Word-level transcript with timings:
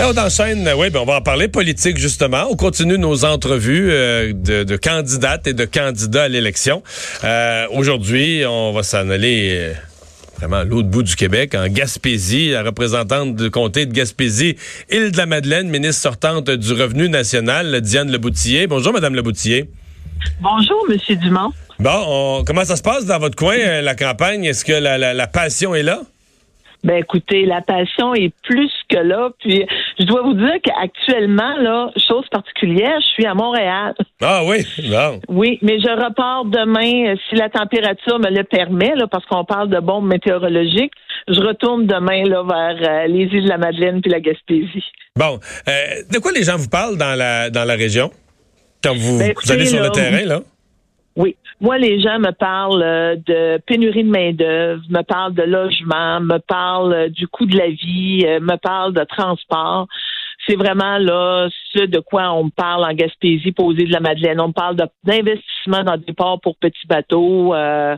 Et 0.00 0.04
on 0.04 0.16
enchaîne, 0.16 0.70
oui, 0.76 0.90
ben 0.90 1.00
on 1.00 1.04
va 1.04 1.16
en 1.16 1.22
parler 1.22 1.48
politique 1.48 1.98
justement. 1.98 2.46
On 2.48 2.54
continue 2.54 2.98
nos 2.98 3.24
entrevues 3.24 3.90
euh, 3.90 4.32
de, 4.32 4.62
de, 4.62 4.76
candidates 4.76 5.48
et 5.48 5.54
de 5.54 5.64
candidats 5.64 6.22
à 6.24 6.28
l'élection. 6.28 6.84
Euh, 7.24 7.66
Aujourd'hui, 7.72 8.44
on 8.46 8.72
va 8.72 8.84
s'en 8.84 9.10
aller 9.10 9.56
euh, 9.58 9.72
vraiment 10.38 10.58
à 10.58 10.64
l'autre 10.64 10.86
bout 10.86 11.02
du 11.02 11.16
Québec, 11.16 11.56
en 11.56 11.66
Gaspésie, 11.66 12.50
la 12.50 12.62
représentante 12.62 13.34
du 13.34 13.50
comté 13.50 13.86
de 13.86 13.92
Gaspésie, 13.92 14.54
Île 14.88 15.10
de 15.10 15.16
la 15.16 15.26
Madeleine, 15.26 15.68
ministre 15.68 16.00
sortante 16.02 16.48
du 16.48 16.72
Revenu 16.74 17.08
national, 17.08 17.80
Diane 17.80 18.12
Leboutillier. 18.12 18.68
Bonjour, 18.68 18.92
Madame 18.92 19.16
Leboutillier. 19.16 19.68
Bonjour, 20.40 20.86
Monsieur 20.88 21.16
Dumont. 21.16 21.50
Bon, 21.80 22.04
on, 22.06 22.44
comment 22.44 22.64
ça 22.64 22.76
se 22.76 22.82
passe 22.82 23.04
dans 23.04 23.18
votre 23.18 23.36
coin, 23.36 23.56
euh, 23.58 23.80
la 23.82 23.96
campagne? 23.96 24.44
Est-ce 24.44 24.64
que 24.64 24.72
la, 24.72 24.96
la, 24.96 25.12
la 25.12 25.26
passion 25.26 25.74
est 25.74 25.82
là? 25.82 26.02
Ben 26.84 26.98
écoutez, 26.98 27.44
la 27.44 27.60
passion 27.60 28.14
est 28.14 28.32
plus 28.44 28.70
que 28.88 28.98
là. 28.98 29.30
Puis 29.40 29.66
je 29.98 30.04
dois 30.04 30.22
vous 30.22 30.34
dire 30.34 30.54
qu'actuellement, 30.62 31.56
là, 31.58 31.90
chose 31.96 32.24
particulière, 32.30 33.00
je 33.00 33.06
suis 33.06 33.26
à 33.26 33.34
Montréal. 33.34 33.94
Ah 34.22 34.42
oui, 34.44 34.64
non. 34.84 35.20
Oui, 35.28 35.58
mais 35.62 35.80
je 35.80 35.88
repars 35.88 36.44
demain 36.44 37.12
euh, 37.12 37.16
si 37.28 37.34
la 37.34 37.48
température 37.48 38.18
me 38.20 38.30
le 38.30 38.44
permet, 38.44 38.94
là, 38.94 39.06
parce 39.08 39.26
qu'on 39.26 39.44
parle 39.44 39.70
de 39.70 39.80
bombes 39.80 40.06
météorologiques. 40.06 40.92
Je 41.26 41.40
retourne 41.40 41.86
demain 41.86 42.22
là 42.24 42.42
vers 42.44 42.88
euh, 42.88 43.06
les 43.08 43.24
îles 43.24 43.44
de 43.44 43.48
la 43.48 43.58
Madeleine 43.58 44.00
puis 44.00 44.10
la 44.10 44.20
Gaspésie. 44.20 44.84
Bon, 45.16 45.40
euh, 45.68 45.72
de 46.12 46.18
quoi 46.20 46.32
les 46.32 46.44
gens 46.44 46.56
vous 46.56 46.68
parlent 46.68 46.96
dans 46.96 47.16
la 47.18 47.50
dans 47.50 47.64
la 47.64 47.74
région? 47.74 48.10
Quand 48.82 48.94
vous, 48.94 49.18
Ben, 49.18 49.34
vous 49.34 49.52
allez 49.52 49.66
sur 49.66 49.82
le 49.82 49.90
terrain 49.90 50.24
là? 50.24 50.40
Oui. 51.16 51.36
Moi, 51.60 51.78
les 51.78 52.00
gens 52.00 52.20
me 52.20 52.30
parlent 52.30 52.82
euh, 52.82 53.16
de 53.16 53.58
pénurie 53.66 54.04
de 54.04 54.10
main-d'œuvre, 54.10 54.82
me 54.88 55.02
parlent 55.02 55.34
de 55.34 55.42
logement, 55.42 56.20
me 56.20 56.38
parlent 56.38 56.92
euh, 56.92 57.08
du 57.08 57.26
coût 57.26 57.46
de 57.46 57.56
la 57.56 57.68
vie, 57.68 58.24
euh, 58.24 58.38
me 58.38 58.56
parlent 58.56 58.94
de 58.94 59.02
transport. 59.04 59.88
C'est 60.46 60.54
vraiment 60.54 60.98
là 60.98 61.48
ce 61.74 61.84
de 61.84 61.98
quoi 61.98 62.32
on 62.32 62.48
parle 62.48 62.84
en 62.84 62.94
Gaspésie, 62.94 63.50
posé 63.50 63.84
de 63.84 63.92
la 63.92 63.98
Madeleine. 63.98 64.40
On 64.40 64.52
parle 64.52 64.76
d'investissement 65.04 65.82
dans 65.82 65.96
des 65.96 66.12
ports 66.12 66.40
pour 66.40 66.56
petits 66.56 66.86
bateaux, 66.88 67.54
euh, 67.54 67.96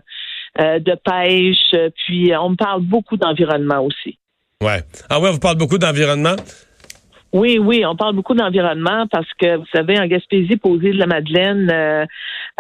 euh, 0.58 0.78
de 0.78 0.94
pêche, 0.94 1.92
puis 2.06 2.32
on 2.36 2.50
me 2.50 2.56
parle 2.56 2.80
beaucoup 2.80 3.18
d'environnement 3.18 3.84
aussi. 3.84 4.18
Ouais. 4.62 4.80
Ah 5.08 5.20
ouais, 5.20 5.28
on 5.28 5.32
vous 5.32 5.38
parle 5.38 5.58
beaucoup 5.58 5.78
d'environnement? 5.78 6.36
Oui, 7.32 7.58
oui, 7.58 7.84
on 7.86 7.94
parle 7.94 8.16
beaucoup 8.16 8.34
d'environnement 8.34 9.06
parce 9.06 9.32
que, 9.34 9.56
vous 9.56 9.66
savez, 9.72 10.00
en 10.00 10.06
Gaspésie, 10.06 10.56
posé 10.56 10.90
de 10.90 10.98
la 10.98 11.06
Madeleine, 11.06 11.70
euh, 11.70 12.04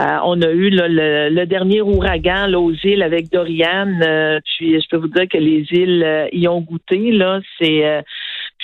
euh, 0.00 0.18
on 0.24 0.40
a 0.42 0.50
eu 0.50 0.70
là, 0.70 0.86
le, 0.86 1.28
le 1.28 1.44
dernier 1.44 1.80
ouragan 1.82 2.46
là, 2.46 2.60
aux 2.60 2.72
îles 2.72 3.02
avec 3.02 3.32
Dorian. 3.32 4.00
euh, 4.02 4.38
puis 4.44 4.80
je 4.80 4.88
peux 4.88 4.96
vous 4.96 5.08
dire 5.08 5.26
que 5.28 5.38
les 5.38 5.66
îles 5.72 6.28
y 6.32 6.46
ont 6.46 6.60
goûté. 6.60 7.10
Là, 7.10 7.40
c'est 7.58 8.04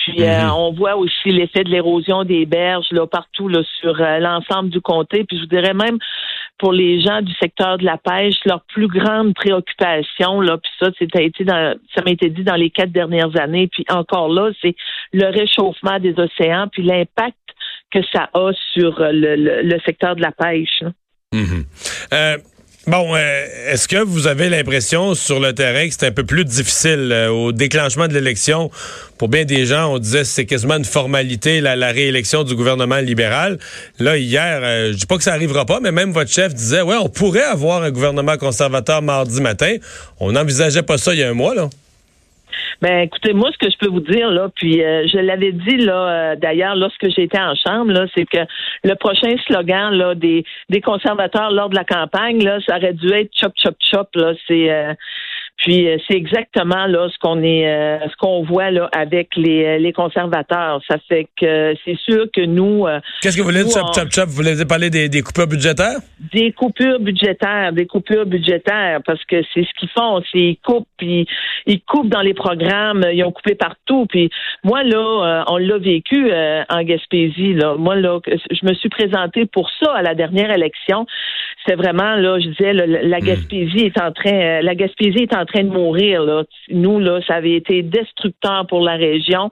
puis 0.07 0.23
euh, 0.23 0.43
Mhm. 0.45 0.51
on 0.51 0.71
voit 0.73 0.95
aussi 0.95 1.29
l'effet 1.29 1.63
de 1.63 1.69
l'érosion 1.69 2.23
des 2.23 2.45
berges 2.45 2.87
là, 2.91 3.05
partout 3.07 3.47
là, 3.49 3.61
sur 3.79 3.99
euh, 4.01 4.19
l'ensemble 4.19 4.69
du 4.69 4.79
comté. 4.81 5.23
Puis 5.25 5.37
je 5.37 5.41
vous 5.43 5.47
dirais 5.49 5.73
même 5.73 5.97
pour 6.57 6.71
les 6.71 7.01
gens 7.01 7.21
du 7.21 7.31
secteur 7.41 7.77
de 7.77 7.83
la 7.85 7.97
pêche, 7.97 8.35
leur 8.45 8.61
plus 8.73 8.87
grande 8.87 9.33
préoccupation, 9.35 10.41
là, 10.41 10.57
puis 10.57 10.71
ça, 10.79 10.89
été 11.21 11.43
dans, 11.43 11.75
ça 11.95 12.01
m'a 12.03 12.11
été 12.11 12.29
dit 12.29 12.43
dans 12.43 12.55
les 12.55 12.69
quatre 12.69 12.91
dernières 12.91 13.39
années, 13.39 13.67
puis 13.67 13.85
encore 13.89 14.29
là, 14.29 14.51
c'est 14.61 14.75
le 15.13 15.25
réchauffement 15.27 15.99
des 15.99 16.15
océans, 16.17 16.67
puis 16.71 16.83
l'impact 16.83 17.37
que 17.91 17.99
ça 18.13 18.29
a 18.33 18.51
sur 18.73 18.99
euh, 19.01 19.11
le, 19.11 19.35
le- 19.35 19.61
le 19.61 19.79
secteur 19.85 20.15
de 20.15 20.21
la 20.21 20.31
pêche. 20.31 20.81
là. 20.81 20.89
Mhm. 21.33 21.63
Euh, 22.13 22.37
bon, 22.87 23.15
euh, 23.15 23.45
est-ce 23.67 23.87
que 23.87 23.97
vous 23.97 24.27
avez 24.27 24.49
l'impression 24.49 25.13
sur 25.13 25.39
le 25.39 25.53
terrain 25.53 25.87
que 25.87 25.93
c'est 25.93 26.07
un 26.07 26.11
peu 26.11 26.23
plus 26.23 26.45
difficile 26.45 27.09
euh, 27.11 27.29
au 27.29 27.51
déclenchement 27.51 28.07
de 28.07 28.13
l'élection? 28.13 28.71
Pour 29.17 29.29
bien 29.29 29.45
des 29.45 29.65
gens, 29.65 29.93
on 29.93 29.99
disait 29.99 30.19
que 30.19 30.25
c'est 30.25 30.45
quasiment 30.45 30.77
une 30.77 30.85
formalité 30.85 31.61
la, 31.61 31.75
la 31.75 31.91
réélection 31.91 32.43
du 32.43 32.55
gouvernement 32.55 32.97
libéral. 32.97 33.59
Là, 33.99 34.17
hier, 34.17 34.59
euh, 34.63 34.91
je 34.93 34.97
dis 34.97 35.05
pas 35.05 35.17
que 35.17 35.23
ça 35.23 35.33
arrivera 35.33 35.65
pas, 35.65 35.79
mais 35.81 35.91
même 35.91 36.11
votre 36.11 36.31
chef 36.31 36.53
disait, 36.53 36.81
ouais, 36.81 36.97
on 36.99 37.09
pourrait 37.09 37.43
avoir 37.43 37.83
un 37.83 37.91
gouvernement 37.91 38.37
conservateur 38.37 39.01
mardi 39.01 39.41
matin. 39.41 39.75
On 40.19 40.31
n'envisageait 40.31 40.83
pas 40.83 40.97
ça 40.97 41.13
il 41.13 41.19
y 41.19 41.23
a 41.23 41.29
un 41.29 41.33
mois, 41.33 41.55
là. 41.55 41.69
Ben, 42.81 43.01
écoutez, 43.01 43.33
moi, 43.33 43.49
ce 43.51 43.57
que 43.57 43.71
je 43.71 43.77
peux 43.77 43.87
vous 43.87 44.01
dire, 44.01 44.29
là, 44.29 44.49
puis 44.53 44.83
euh, 44.83 45.07
je 45.07 45.17
l'avais 45.17 45.51
dit, 45.51 45.77
là, 45.77 45.93
euh, 45.93 46.35
d'ailleurs, 46.35 46.75
lorsque 46.75 47.09
j'étais 47.09 47.39
en 47.39 47.55
chambre, 47.55 47.91
là, 47.91 48.05
c'est 48.15 48.25
que 48.25 48.37
le 48.83 48.93
prochain 48.95 49.35
slogan, 49.47 49.93
là, 49.93 50.13
des, 50.13 50.45
des 50.69 50.81
conservateurs 50.81 51.51
lors 51.51 51.69
de 51.69 51.75
la 51.75 51.83
campagne, 51.83 52.43
là, 52.43 52.59
ça 52.67 52.77
aurait 52.77 52.93
dû 52.93 53.11
être 53.13 53.31
chop, 53.35 53.53
chop, 53.55 53.75
chop, 53.79 54.09
là. 54.15 54.33
C'est, 54.47 54.71
euh, 54.71 54.93
puis 55.57 55.87
euh, 55.87 55.97
c'est 56.07 56.15
exactement 56.15 56.85
là 56.85 57.09
ce 57.11 57.17
qu'on 57.19 57.41
est, 57.41 57.67
euh, 57.67 57.99
ce 58.09 58.15
qu'on 58.17 58.43
voit 58.43 58.71
là 58.71 58.89
avec 58.93 59.35
les, 59.35 59.65
euh, 59.65 59.77
les 59.79 59.91
conservateurs. 59.91 60.81
Ça 60.87 60.97
fait 61.07 61.27
que 61.39 61.73
c'est 61.83 61.97
sûr 61.97 62.25
que 62.33 62.41
nous, 62.45 62.85
euh, 62.85 62.99
Qu'est-ce 63.21 63.35
que 63.35 63.41
vous 63.41 63.49
voulez 63.49 63.63
dire, 63.63 63.73
chop, 63.73 63.93
chop, 63.93 64.11
chop? 64.11 64.29
Vous 64.29 64.35
voulez 64.35 64.53
parler 64.65 64.89
des, 64.89 65.09
des 65.09 65.21
coupures 65.21 65.47
budgétaires? 65.47 65.97
des 66.33 66.51
coupures 66.51 66.99
budgétaires, 66.99 67.73
des 67.73 67.85
coupures 67.85 68.25
budgétaires, 68.25 69.01
parce 69.05 69.23
que 69.25 69.41
c'est 69.53 69.63
ce 69.63 69.73
qu'ils 69.79 69.89
font, 69.89 70.21
c'est 70.31 70.39
ils 70.39 70.57
coupent, 70.57 70.87
puis 70.97 71.27
ils 71.65 71.81
coupent 71.81 72.09
dans 72.09 72.21
les 72.21 72.33
programmes, 72.33 73.05
ils 73.13 73.23
ont 73.23 73.31
coupé 73.31 73.55
partout. 73.55 74.05
Puis 74.07 74.29
moi 74.63 74.83
là, 74.83 74.97
euh, 74.97 75.43
on 75.47 75.57
l'a 75.57 75.77
vécu 75.77 76.29
euh, 76.31 76.63
en 76.69 76.83
Gaspésie. 76.83 77.53
Là, 77.53 77.75
moi 77.77 77.95
là, 77.95 78.19
je 78.27 78.65
me 78.65 78.73
suis 78.73 78.89
présentée 78.89 79.45
pour 79.45 79.69
ça 79.81 79.93
à 79.93 80.01
la 80.01 80.15
dernière 80.15 80.51
élection. 80.51 81.05
C'est 81.65 81.75
vraiment 81.75 82.15
là, 82.15 82.39
je 82.39 82.47
disais, 82.49 82.73
là, 82.73 82.85
la 82.85 83.19
Gaspésie 83.19 83.85
est 83.85 84.01
en 84.01 84.11
train, 84.11 84.33
euh, 84.33 84.61
la 84.61 84.75
Gaspésie 84.75 85.23
est 85.23 85.35
en 85.35 85.45
train 85.47 85.63
de 85.63 85.71
mourir. 85.71 86.21
Là, 86.23 86.43
nous 86.69 86.99
là, 86.99 87.19
ça 87.27 87.35
avait 87.35 87.55
été 87.55 87.81
destructeur 87.81 88.67
pour 88.67 88.81
la 88.81 88.95
région 88.95 89.49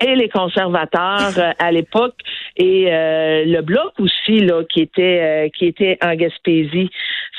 et 0.00 0.14
les 0.14 0.28
conservateurs 0.28 1.32
euh, 1.38 1.52
à 1.58 1.72
l'époque 1.72 2.14
et 2.56 2.92
euh, 2.92 3.44
le 3.44 3.60
bloc 3.62 3.92
aussi 3.98 4.38
là 4.40 4.62
qui 4.64 4.80
était 4.80 5.20
euh, 5.20 5.48
qui 5.56 5.66
était 5.66 5.98
en 6.02 6.14
Gaspésie. 6.14 6.90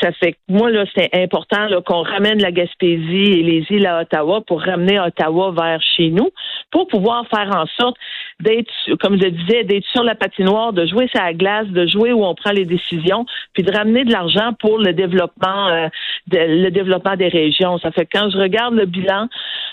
Ça 0.02 0.12
fait 0.12 0.34
que 0.34 0.38
moi 0.50 0.70
là 0.70 0.86
c'est 0.96 1.10
important 1.14 1.68
qu'on 1.86 2.04
ramène 2.04 2.42
la 2.42 2.52
Gaspésie 2.52 3.32
et 3.40 3.44
les 3.44 3.66
îles 3.70 3.88
à 3.88 4.02
Ottawa 4.02 4.42
pour 4.46 4.62
ramener 4.62 5.00
Ottawa 5.00 5.52
vers 5.52 5.82
chez 5.96 6.10
nous 6.10 6.30
pour 6.72 6.88
pouvoir 6.88 7.26
faire 7.30 7.50
en 7.56 7.66
sorte 7.80 7.96
d'être 8.42 8.72
comme 9.02 9.22
je 9.22 9.28
disais 9.28 9.64
d'être 9.66 9.86
sur 9.92 10.04
la 10.04 10.16
patinoire, 10.16 10.72
de 10.74 10.86
jouer 10.86 11.08
la 11.14 11.34
glace, 11.34 11.68
de 11.68 11.86
jouer 11.88 12.14
où 12.14 12.24
on 12.24 12.36
prend 12.36 12.52
les 12.52 12.66
décisions, 12.66 13.26
puis 13.54 13.64
de 13.64 13.72
ramener 13.72 14.06
de 14.06 14.12
l'argent 14.12 14.54
pour 14.60 14.78
le 14.80 14.94
développement 14.94 15.68
euh, 15.68 15.88
de- 16.28 16.64
le 16.64 16.70
développement 16.72 17.16
des 17.16 17.28
régions. 17.28 17.78
Ça 17.80 17.92
fait 17.92 18.06
que 18.06 18.18
quand 18.18 18.30
je 18.30 18.38
regarde 18.38 18.76
le 18.76 18.86
bilan 18.86 19.28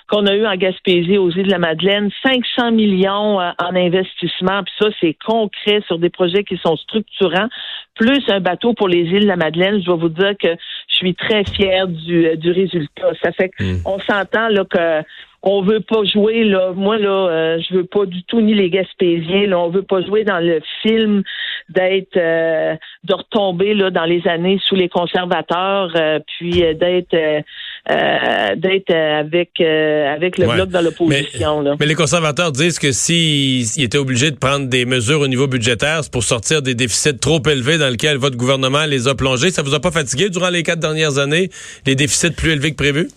qu'on 0.08 0.26
a 0.26 0.34
eu 0.34 0.46
en 0.46 0.54
Gaspésie 0.56 1.18
aux 1.18 1.30
îles 1.30 1.46
de 1.46 1.50
la 1.50 1.58
Madeleine, 1.58 2.10
500 2.24 2.72
millions 2.72 3.40
euh, 3.40 3.50
en 3.62 3.74
investissement, 3.74 4.62
puis 4.64 4.74
ça 4.80 4.88
c'est 5.00 5.16
concret 5.24 5.82
sur 5.86 5.98
des 5.98 6.10
projets 6.10 6.44
qui 6.44 6.56
sont 6.58 6.76
structurants, 6.76 7.48
plus 7.94 8.22
un 8.28 8.40
bateau 8.40 8.74
pour 8.74 8.88
les 8.88 9.00
îles 9.02 9.22
de 9.22 9.26
la 9.28 9.36
Madeleine. 9.36 9.80
Je 9.80 9.86
dois 9.86 9.96
vous 9.96 10.08
dire 10.08 10.34
que 10.40 10.48
je 10.88 10.94
suis 10.96 11.14
très 11.14 11.44
fière 11.44 11.86
du, 11.88 12.26
euh, 12.26 12.36
du 12.36 12.50
résultat. 12.50 13.12
Ça 13.22 13.32
fait 13.32 13.50
qu'on 13.56 13.98
s'entend 14.00 14.48
là 14.48 14.64
que 14.64 15.02
on 15.42 15.62
veut 15.62 15.80
pas 15.80 16.02
jouer 16.04 16.44
là. 16.44 16.72
Moi 16.74 16.98
là, 16.98 17.28
euh, 17.30 17.58
je 17.68 17.76
veux 17.76 17.84
pas 17.84 18.04
du 18.06 18.22
tout 18.24 18.40
ni 18.40 18.54
les 18.54 18.70
Gaspésiens. 18.70 19.46
Là, 19.46 19.58
on 19.60 19.68
veut 19.70 19.82
pas 19.82 20.02
jouer 20.02 20.24
dans 20.24 20.38
le 20.40 20.60
film 20.82 21.22
d'être 21.68 22.16
euh, 22.16 22.74
de 23.04 23.14
retomber 23.14 23.74
là 23.74 23.90
dans 23.90 24.04
les 24.04 24.26
années 24.28 24.58
sous 24.68 24.74
les 24.76 24.88
conservateurs, 24.88 25.92
euh, 25.96 26.18
puis 26.38 26.64
euh, 26.64 26.74
d'être 26.74 27.14
euh, 27.14 28.54
d'être 28.56 28.92
avec 28.94 29.50
euh, 29.60 30.12
avec 30.14 30.38
le 30.38 30.46
Ouais. 30.46 30.54
bloc 30.56 30.68
dans 30.70 30.80
l'opposition 30.80 31.60
là. 31.60 31.74
Mais 31.80 31.86
les 31.86 31.94
conservateurs 31.94 32.52
disent 32.52 32.78
que 32.78 32.92
s'ils 32.92 33.82
étaient 33.82 33.98
obligés 33.98 34.30
de 34.30 34.36
prendre 34.36 34.66
des 34.68 34.84
mesures 34.84 35.20
au 35.20 35.28
niveau 35.28 35.46
budgétaire, 35.48 36.02
c'est 36.02 36.12
pour 36.12 36.22
sortir 36.22 36.62
des 36.62 36.74
déficits 36.74 37.18
trop 37.18 37.40
élevés 37.46 37.78
dans 37.78 37.88
lesquels 37.88 38.16
votre 38.16 38.36
gouvernement 38.36 38.84
les 38.86 39.08
a 39.08 39.14
plongés. 39.14 39.50
Ça 39.50 39.62
vous 39.62 39.74
a 39.74 39.80
pas 39.80 39.90
fatigué 39.90 40.28
durant 40.30 40.50
les 40.50 40.62
quatre 40.62 40.80
dernières 40.80 41.18
années, 41.18 41.50
les 41.86 41.94
déficits 41.94 42.30
plus 42.30 42.52
élevés 42.52 42.70
que 42.70 42.76
prévu? 42.76 43.08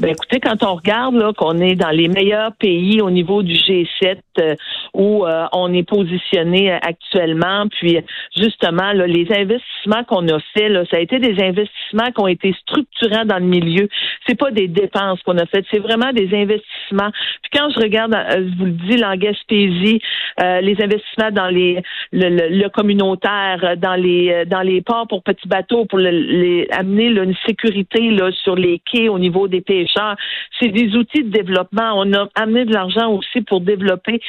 Ben 0.00 0.10
écoutez, 0.10 0.38
quand 0.38 0.62
on 0.62 0.76
regarde 0.76 1.34
qu'on 1.34 1.58
est 1.58 1.74
dans 1.74 1.90
les 1.90 2.06
meilleurs 2.06 2.52
pays 2.52 3.00
au 3.00 3.10
niveau 3.10 3.42
du 3.42 3.54
G7 3.54 4.18
euh, 4.40 4.54
où 4.94 5.26
euh, 5.26 5.46
on 5.52 5.72
est 5.72 5.82
positionné 5.82 6.72
euh, 6.72 6.78
actuellement, 6.80 7.66
puis 7.68 7.98
justement 8.36 8.92
les 8.92 9.26
investissements 9.32 10.04
qu'on 10.04 10.28
a 10.28 10.38
fait, 10.54 10.68
là, 10.68 10.84
ça 10.88 10.98
a 10.98 11.00
été 11.00 11.18
des 11.18 11.42
investissements 11.42 12.12
qui 12.14 12.20
ont 12.20 12.28
été 12.28 12.54
structurants 12.62 13.24
dans 13.24 13.38
le 13.38 13.46
milieu. 13.46 13.88
C'est 14.28 14.38
pas 14.38 14.50
des 14.50 14.68
dépenses 14.68 15.22
qu'on 15.22 15.38
a 15.38 15.46
faites, 15.46 15.64
c'est 15.70 15.78
vraiment 15.78 16.12
des 16.12 16.28
investissements. 16.34 17.10
Puis 17.42 17.50
quand 17.54 17.70
je 17.70 17.80
regarde, 17.80 18.14
euh, 18.14 18.46
je 18.50 18.58
vous 18.58 18.66
le 18.66 18.72
dis, 18.72 19.02
en 19.02 19.16
Gaspésie, 19.16 20.00
euh, 20.42 20.60
les 20.60 20.76
investissements 20.82 21.30
dans 21.32 21.48
les 21.48 21.82
le, 22.12 22.28
le- 22.28 22.48
le 22.62 22.68
communautaire, 22.68 23.60
euh, 23.64 23.76
dans 23.76 23.94
les 23.94 24.30
euh, 24.30 24.44
dans 24.44 24.60
les 24.60 24.82
ports 24.82 25.06
pour 25.08 25.22
petits 25.22 25.48
bateaux, 25.48 25.86
pour 25.86 25.98
le- 25.98 26.10
les, 26.10 26.68
amener 26.72 27.08
là, 27.10 27.22
une 27.24 27.34
sécurité 27.46 28.10
là, 28.10 28.30
sur 28.32 28.54
les 28.54 28.80
quais 28.90 29.08
au 29.08 29.18
niveau 29.18 29.48
des 29.48 29.60
pêcheurs. 29.62 30.16
C'est 30.60 30.68
des 30.68 30.94
outils 30.96 31.24
de 31.24 31.30
développement. 31.30 31.92
On 31.96 32.12
a 32.12 32.28
amené 32.34 32.64
de 32.66 32.72
l'argent 32.74 33.10
aussi 33.12 33.40
pour 33.42 33.60
développer 33.62 34.20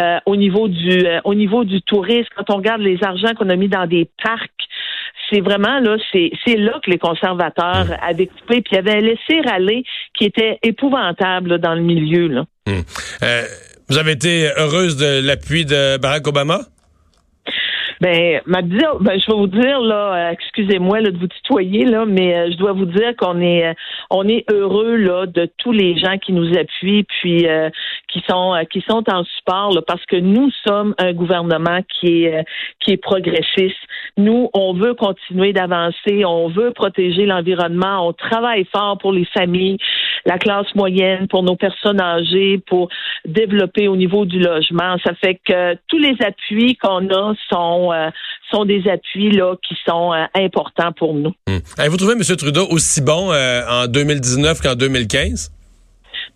euh, 0.00 0.18
au 0.26 0.36
niveau 0.36 0.68
du 0.68 1.04
euh, 1.04 1.20
au 1.24 1.34
niveau 1.34 1.64
du 1.64 1.82
tourisme. 1.82 2.28
Quand 2.36 2.50
on 2.54 2.58
regarde 2.58 2.80
les 2.80 3.02
argents 3.02 3.34
qu'on 3.36 3.48
a 3.50 3.56
mis 3.56 3.68
dans 3.68 3.86
des 3.86 4.08
parcs, 4.22 4.50
c'est 5.30 5.40
vraiment 5.40 5.80
là, 5.80 5.96
c'est 6.12 6.30
c'est 6.44 6.56
là 6.56 6.80
que 6.84 6.90
les 6.90 6.98
conservateurs 6.98 7.86
avaient 8.02 8.26
coupé, 8.26 8.62
puis 8.62 8.76
un 8.76 9.00
laisser 9.00 9.40
aller 9.50 9.84
qui 10.16 10.24
était 10.24 10.58
épouvantable 10.62 11.50
là, 11.50 11.58
dans 11.58 11.74
le 11.74 11.82
milieu 11.82 12.28
là. 12.28 12.44
Hum. 12.68 12.82
Euh, 13.22 13.42
Vous 13.88 13.98
avez 13.98 14.12
été 14.12 14.50
heureuse 14.56 14.96
de 14.96 15.26
l'appui 15.26 15.64
de 15.64 15.96
Barack 15.98 16.26
Obama? 16.26 16.60
Ben, 18.00 18.40
ma 18.46 18.62
ben, 18.62 19.20
je 19.20 19.26
vais 19.26 19.36
vous 19.36 19.48
dire 19.48 19.80
là, 19.80 20.14
euh, 20.14 20.30
excusez-moi 20.30 21.00
de 21.02 21.18
vous 21.18 21.26
tutoyer 21.26 21.84
là, 21.84 22.04
mais 22.06 22.36
euh, 22.36 22.50
je 22.52 22.56
dois 22.56 22.72
vous 22.72 22.84
dire 22.84 23.16
qu'on 23.16 23.40
est, 23.40 23.66
euh, 23.66 23.74
on 24.10 24.28
est 24.28 24.44
heureux 24.52 24.94
là 24.96 25.26
de 25.26 25.50
tous 25.58 25.72
les 25.72 25.98
gens 25.98 26.16
qui 26.18 26.32
nous 26.32 26.56
appuient, 26.56 27.04
puis 27.04 27.46
qui 28.08 28.22
sont, 28.28 28.54
qui 28.70 28.82
sont 28.88 29.02
en 29.10 29.24
support 29.24 29.72
parce 29.86 30.04
que 30.06 30.16
nous 30.16 30.50
sommes 30.66 30.94
un 30.98 31.12
gouvernement 31.12 31.80
qui 31.88 32.24
est, 32.24 32.44
qui 32.80 32.92
est 32.92 32.96
progressiste. 32.96 33.76
Nous, 34.16 34.48
on 34.54 34.74
veut 34.74 34.94
continuer 34.94 35.52
d'avancer, 35.52 36.24
on 36.24 36.48
veut 36.48 36.70
protéger 36.72 37.26
l'environnement, 37.26 38.06
on 38.08 38.12
travaille 38.12 38.64
fort 38.72 38.98
pour 38.98 39.12
les 39.12 39.26
familles, 39.26 39.78
la 40.28 40.38
classe 40.38 40.66
moyenne, 40.74 41.26
pour 41.26 41.42
nos 41.42 41.56
personnes 41.56 42.00
âgées, 42.00 42.62
pour 42.66 42.90
développer 43.24 43.88
au 43.88 43.96
niveau 43.96 44.26
du 44.26 44.38
logement. 44.38 44.96
Ça 45.02 45.14
fait 45.14 45.40
que 45.42 45.74
tous 45.88 45.98
les 45.98 46.16
appuis 46.20 46.76
qu'on 46.76 47.08
a 47.08 47.34
sont 47.50 47.92
euh, 47.92 48.10
sont, 48.52 48.66
des 48.66 48.82
appuis 48.88 49.30
là, 49.30 49.54
qui 49.66 49.74
sont 49.86 50.12
euh, 50.12 50.24
importants 50.34 50.92
pour 50.92 51.14
nous. 51.14 51.32
Hum. 51.48 51.60
Avez-vous 51.78 51.96
trouvé 51.96 52.12
M. 52.12 52.36
Trudeau 52.36 52.66
aussi 52.68 53.00
bon 53.00 53.32
euh, 53.32 53.62
en 53.68 53.86
2019 53.86 54.60
qu'en 54.60 54.74
2015? 54.74 55.50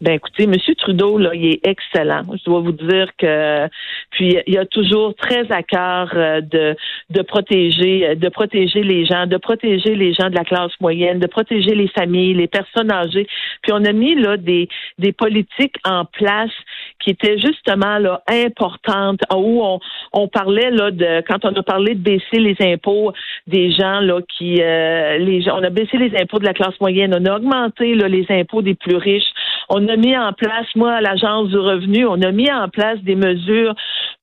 Ben 0.02 0.14
écoutez, 0.14 0.44
M. 0.44 0.56
Trudeau, 0.78 1.16
là, 1.16 1.30
il 1.32 1.46
est 1.46 1.64
excellent. 1.64 2.22
Je 2.36 2.42
dois 2.44 2.58
vous 2.58 2.72
dire 2.72 3.06
que 3.16 3.68
puis 4.10 4.36
il 4.48 4.58
a 4.58 4.66
toujours 4.66 5.14
très 5.14 5.50
à 5.52 5.62
cœur 5.62 6.10
euh, 6.16 6.40
de, 6.40 6.74
de 7.10 7.22
protéger, 7.22 8.16
de 8.16 8.28
protéger 8.28 8.82
les 8.82 9.06
gens, 9.06 9.28
de 9.28 9.36
protéger 9.36 9.94
les 9.94 10.12
gens 10.12 10.28
de 10.28 10.34
la 10.34 10.42
classe 10.44 10.72
moyenne, 10.80 11.20
de 11.20 11.28
protéger 11.28 11.76
les 11.76 11.86
familles, 11.86 12.34
les 12.34 12.48
personnes 12.48 12.90
âgées. 12.90 13.28
Puis 13.62 13.72
on 13.72 13.84
a 13.84 13.92
mis 13.92 14.16
là 14.16 14.36
des, 14.36 14.68
des 14.98 15.12
politiques 15.12 15.76
en 15.84 16.04
place 16.04 16.50
qui 16.98 17.10
étaient 17.10 17.38
justement 17.38 17.98
là 17.98 18.22
importantes, 18.28 19.20
où 19.32 19.62
on, 19.64 19.78
on 20.12 20.26
parlait 20.26 20.72
là 20.72 20.90
de 20.90 21.22
quand 21.28 21.44
on 21.44 21.54
a 21.54 21.62
parlé 21.62 21.94
de 21.94 22.00
baisser 22.00 22.40
les 22.40 22.56
impôts 22.60 23.12
des 23.46 23.70
gens 23.70 24.00
là 24.00 24.20
qui 24.36 24.60
euh, 24.60 25.18
les 25.18 25.48
on 25.48 25.62
a 25.62 25.70
baissé 25.70 25.96
les 25.96 26.12
impôts 26.20 26.40
de 26.40 26.44
la 26.44 26.54
classe 26.54 26.78
moyenne, 26.80 27.16
on 27.16 27.24
a 27.24 27.36
augmenté 27.36 27.94
là, 27.94 28.08
les 28.08 28.26
impôts 28.30 28.62
des 28.62 28.74
plus 28.74 28.96
riches. 28.96 29.30
On 29.74 29.88
a 29.88 29.96
mis 29.96 30.14
en 30.14 30.34
place, 30.34 30.66
moi, 30.76 30.92
à 30.92 31.00
l'Agence 31.00 31.48
du 31.48 31.56
revenu, 31.56 32.06
on 32.06 32.20
a 32.20 32.30
mis 32.30 32.52
en 32.52 32.68
place 32.68 32.98
des 33.04 33.14
mesures 33.14 33.74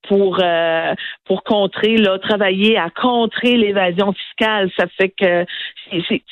pour 0.08 0.40
euh, 0.42 0.94
pour 1.26 1.44
contrer 1.44 1.98
là, 1.98 2.18
travailler 2.20 2.78
à 2.78 2.90
contrer 2.90 3.58
l'évasion 3.58 4.14
fiscale. 4.14 4.70
Ça 4.78 4.86
fait 4.98 5.10
que 5.10 5.46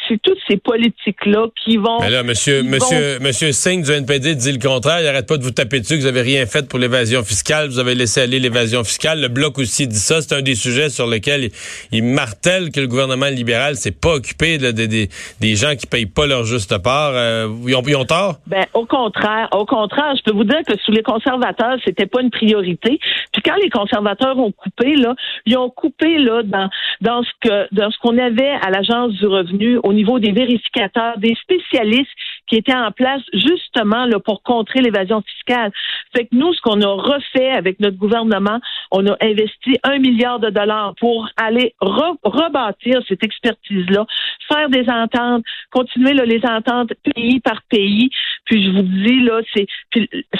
c'est 0.07 0.21
toutes 0.21 0.37
ces 0.47 0.57
politiques 0.57 1.25
là 1.25 1.47
qui 1.63 1.77
vont. 1.77 1.99
Mais 1.99 2.09
là, 2.09 2.23
monsieur 2.23 2.63
monsieur 2.63 3.19
monsieur 3.19 3.51
Singh 3.51 3.83
du 3.83 3.91
NPD 3.91 4.35
dit 4.35 4.51
le 4.51 4.59
contraire. 4.59 5.01
Il 5.01 5.07
arrête 5.07 5.27
pas 5.27 5.37
de 5.37 5.43
vous 5.43 5.51
taper 5.51 5.79
dessus 5.79 5.95
que 5.95 6.01
vous 6.01 6.07
avez 6.07 6.21
rien 6.21 6.45
fait 6.45 6.67
pour 6.69 6.79
l'évasion 6.79 7.23
fiscale. 7.23 7.67
Vous 7.67 7.79
avez 7.79 7.95
laissé 7.95 8.21
aller 8.21 8.39
l'évasion 8.39 8.83
fiscale. 8.83 9.21
Le 9.21 9.27
bloc 9.27 9.57
aussi 9.59 9.87
dit 9.87 9.99
ça. 9.99 10.21
C'est 10.21 10.35
un 10.35 10.41
des 10.41 10.55
sujets 10.55 10.89
sur 10.89 11.07
lesquels 11.07 11.49
il, 11.91 12.03
martèle 12.03 12.71
que 12.71 12.79
le 12.79 12.87
gouvernement 12.87 13.27
libéral 13.27 13.75
s'est 13.75 13.91
pas 13.91 14.13
occupé 14.13 14.57
de, 14.57 14.71
des 14.71 15.55
gens 15.55 15.75
qui 15.75 15.87
payent 15.87 16.05
pas 16.05 16.25
leur 16.25 16.45
juste 16.45 16.77
part. 16.77 17.11
Euh, 17.13 17.47
ils, 17.65 17.75
ont, 17.75 17.83
ils 17.85 17.95
ont 17.95 18.05
tort? 18.05 18.35
Ben 18.47 18.65
au 18.73 18.85
contraire, 18.85 19.49
au 19.51 19.65
contraire, 19.65 20.13
je 20.17 20.23
peux 20.23 20.35
vous 20.35 20.43
dire 20.43 20.61
que 20.65 20.77
sous 20.85 20.91
les 20.91 21.03
conservateurs, 21.03 21.77
c'était 21.83 22.05
pas 22.05 22.21
une 22.21 22.31
priorité. 22.31 22.99
Puis 23.33 23.41
quand 23.43 23.56
les 23.57 23.69
conservateurs 23.69 24.37
ont 24.37 24.51
coupé 24.51 24.95
là, 24.95 25.15
ils 25.45 25.57
ont 25.57 25.69
coupé 25.69 26.17
là 26.17 26.43
dans 26.43 26.69
dans 27.01 27.23
ce 27.23 27.29
que 27.41 27.67
dans 27.73 27.91
ce 27.91 27.97
qu'on 27.99 28.17
avait 28.17 28.57
à 28.61 28.69
l'agence 28.69 29.13
du 29.13 29.27
revenu 29.27 29.77
au 29.83 29.93
niveau 29.93 30.19
des 30.19 30.31
vérificateurs, 30.31 31.17
des 31.17 31.35
spécialistes 31.35 32.09
qui 32.47 32.55
étaient 32.55 32.75
en 32.75 32.91
place 32.91 33.21
justement 33.33 34.05
là 34.05 34.19
pour 34.19 34.41
contrer 34.43 34.81
l'évasion 34.81 35.21
fiscale. 35.21 35.71
Fait 36.15 36.25
que 36.25 36.35
nous, 36.35 36.53
ce 36.53 36.61
qu'on 36.61 36.81
a 36.81 36.87
refait 36.87 37.51
avec 37.51 37.79
notre 37.79 37.97
gouvernement, 37.97 38.59
on 38.91 39.05
a 39.07 39.17
investi 39.21 39.77
un 39.83 39.99
milliard 39.99 40.39
de 40.39 40.49
dollars 40.49 40.95
pour 40.99 41.29
aller 41.37 41.73
rebâtir 41.81 43.01
cette 43.07 43.23
expertise-là, 43.23 44.05
faire 44.47 44.69
des 44.69 44.89
ententes, 44.89 45.43
continuer 45.71 46.13
là, 46.13 46.25
les 46.25 46.41
ententes 46.45 46.93
pays 47.13 47.39
par 47.39 47.61
pays. 47.69 48.09
Puis 48.45 48.63
je 48.63 48.71
vous 48.71 48.83
dis 48.83 49.19
là, 49.21 49.41
c'est 49.53 49.67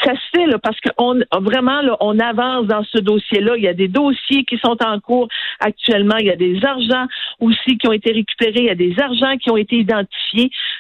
ça 0.03 0.13
se 0.13 0.37
fait 0.37 0.47
là 0.47 0.57
parce 0.59 0.77
qu'on 0.79 1.19
vraiment 1.41 1.81
là, 1.81 1.97
on 1.99 2.17
avance 2.19 2.67
dans 2.67 2.83
ce 2.83 2.99
dossier-là. 2.99 3.57
Il 3.57 3.63
y 3.63 3.67
a 3.67 3.73
des 3.73 3.87
dossiers 3.87 4.45
qui 4.45 4.57
sont 4.57 4.77
en 4.83 4.99
cours 4.99 5.27
actuellement. 5.59 6.17
Il 6.19 6.27
y 6.27 6.31
a 6.31 6.35
des 6.35 6.63
argents 6.63 7.07
aussi 7.39 7.77
qui 7.77 7.87
ont 7.87 7.93
été 7.93 8.11
récupérés. 8.13 8.61
Il 8.61 8.65
y 8.65 8.69
a 8.69 8.75
des 8.75 8.95
argents 8.99 9.37
qui 9.37 9.51
ont 9.51 9.57
été 9.57 9.77
identifiés. 9.77 10.26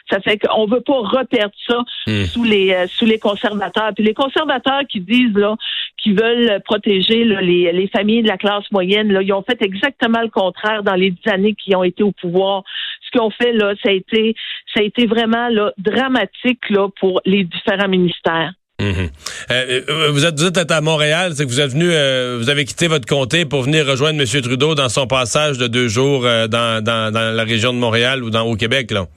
Ça 0.09 0.19
fait 0.21 0.37
qu'on 0.37 0.65
veut 0.65 0.81
pas 0.81 0.99
reperdre 0.99 1.53
ça 1.67 1.83
hmm. 2.07 2.25
sous 2.25 2.43
les 2.43 2.73
euh, 2.73 2.87
sous 2.87 3.05
les 3.05 3.19
conservateurs. 3.19 3.91
Puis 3.95 4.03
les 4.03 4.13
conservateurs 4.13 4.81
qui 4.89 5.01
disent 5.01 5.35
là 5.35 5.55
qui 5.97 6.13
veulent 6.13 6.61
protéger 6.63 7.23
les, 7.23 7.71
les 7.71 7.87
familles 7.87 8.21
de 8.21 8.27
la 8.27 8.37
classe 8.37 8.69
moyenne, 8.71 9.11
là, 9.11 9.21
ils 9.21 9.33
ont 9.33 9.43
fait 9.43 9.61
exactement 9.61 10.21
le 10.21 10.29
contraire 10.29 10.83
dans 10.83 10.93
les 10.93 11.11
dix 11.11 11.29
années 11.29 11.55
qui 11.55 11.75
ont 11.75 11.83
été 11.83 12.03
au 12.03 12.11
pouvoir. 12.11 12.63
Ce 13.05 13.11
qu'ils 13.11 13.21
ont 13.21 13.31
fait 13.31 13.53
là, 13.53 13.73
ça 13.83 13.89
a 13.89 13.93
été 13.93 14.35
ça 14.73 14.81
a 14.81 14.83
été 14.83 15.07
vraiment 15.07 15.49
là 15.49 15.71
dramatique 15.77 16.69
là 16.69 16.87
pour 16.99 17.21
les 17.25 17.43
différents 17.43 17.87
ministères. 17.87 18.53
Mhm. 18.79 19.09
Euh, 19.49 19.81
euh, 19.89 20.11
vous, 20.11 20.23
êtes, 20.23 20.39
vous 20.39 20.45
êtes 20.45 20.71
à 20.71 20.81
Montréal, 20.81 21.33
c'est 21.35 21.45
que 21.45 21.49
vous 21.49 21.59
êtes 21.59 21.71
venu, 21.71 21.89
euh, 21.89 22.37
vous 22.39 22.49
avez 22.49 22.63
quitté 22.63 22.87
votre 22.87 23.07
comté 23.07 23.43
pour 23.45 23.63
venir 23.63 23.87
rejoindre 23.87 24.21
M. 24.21 24.41
Trudeau 24.41 24.75
dans 24.75 24.89
son 24.89 25.07
passage 25.07 25.57
de 25.57 25.65
deux 25.65 25.87
jours 25.87 26.21
dans, 26.21 26.83
dans, 26.83 26.83
dans, 26.83 27.35
la 27.35 27.43
région 27.43 27.73
de 27.73 27.79
Montréal 27.79 28.23
ou 28.23 28.29
dans 28.29 28.43
au 28.43 28.55
Québec, 28.55 28.91
là. 28.91 29.07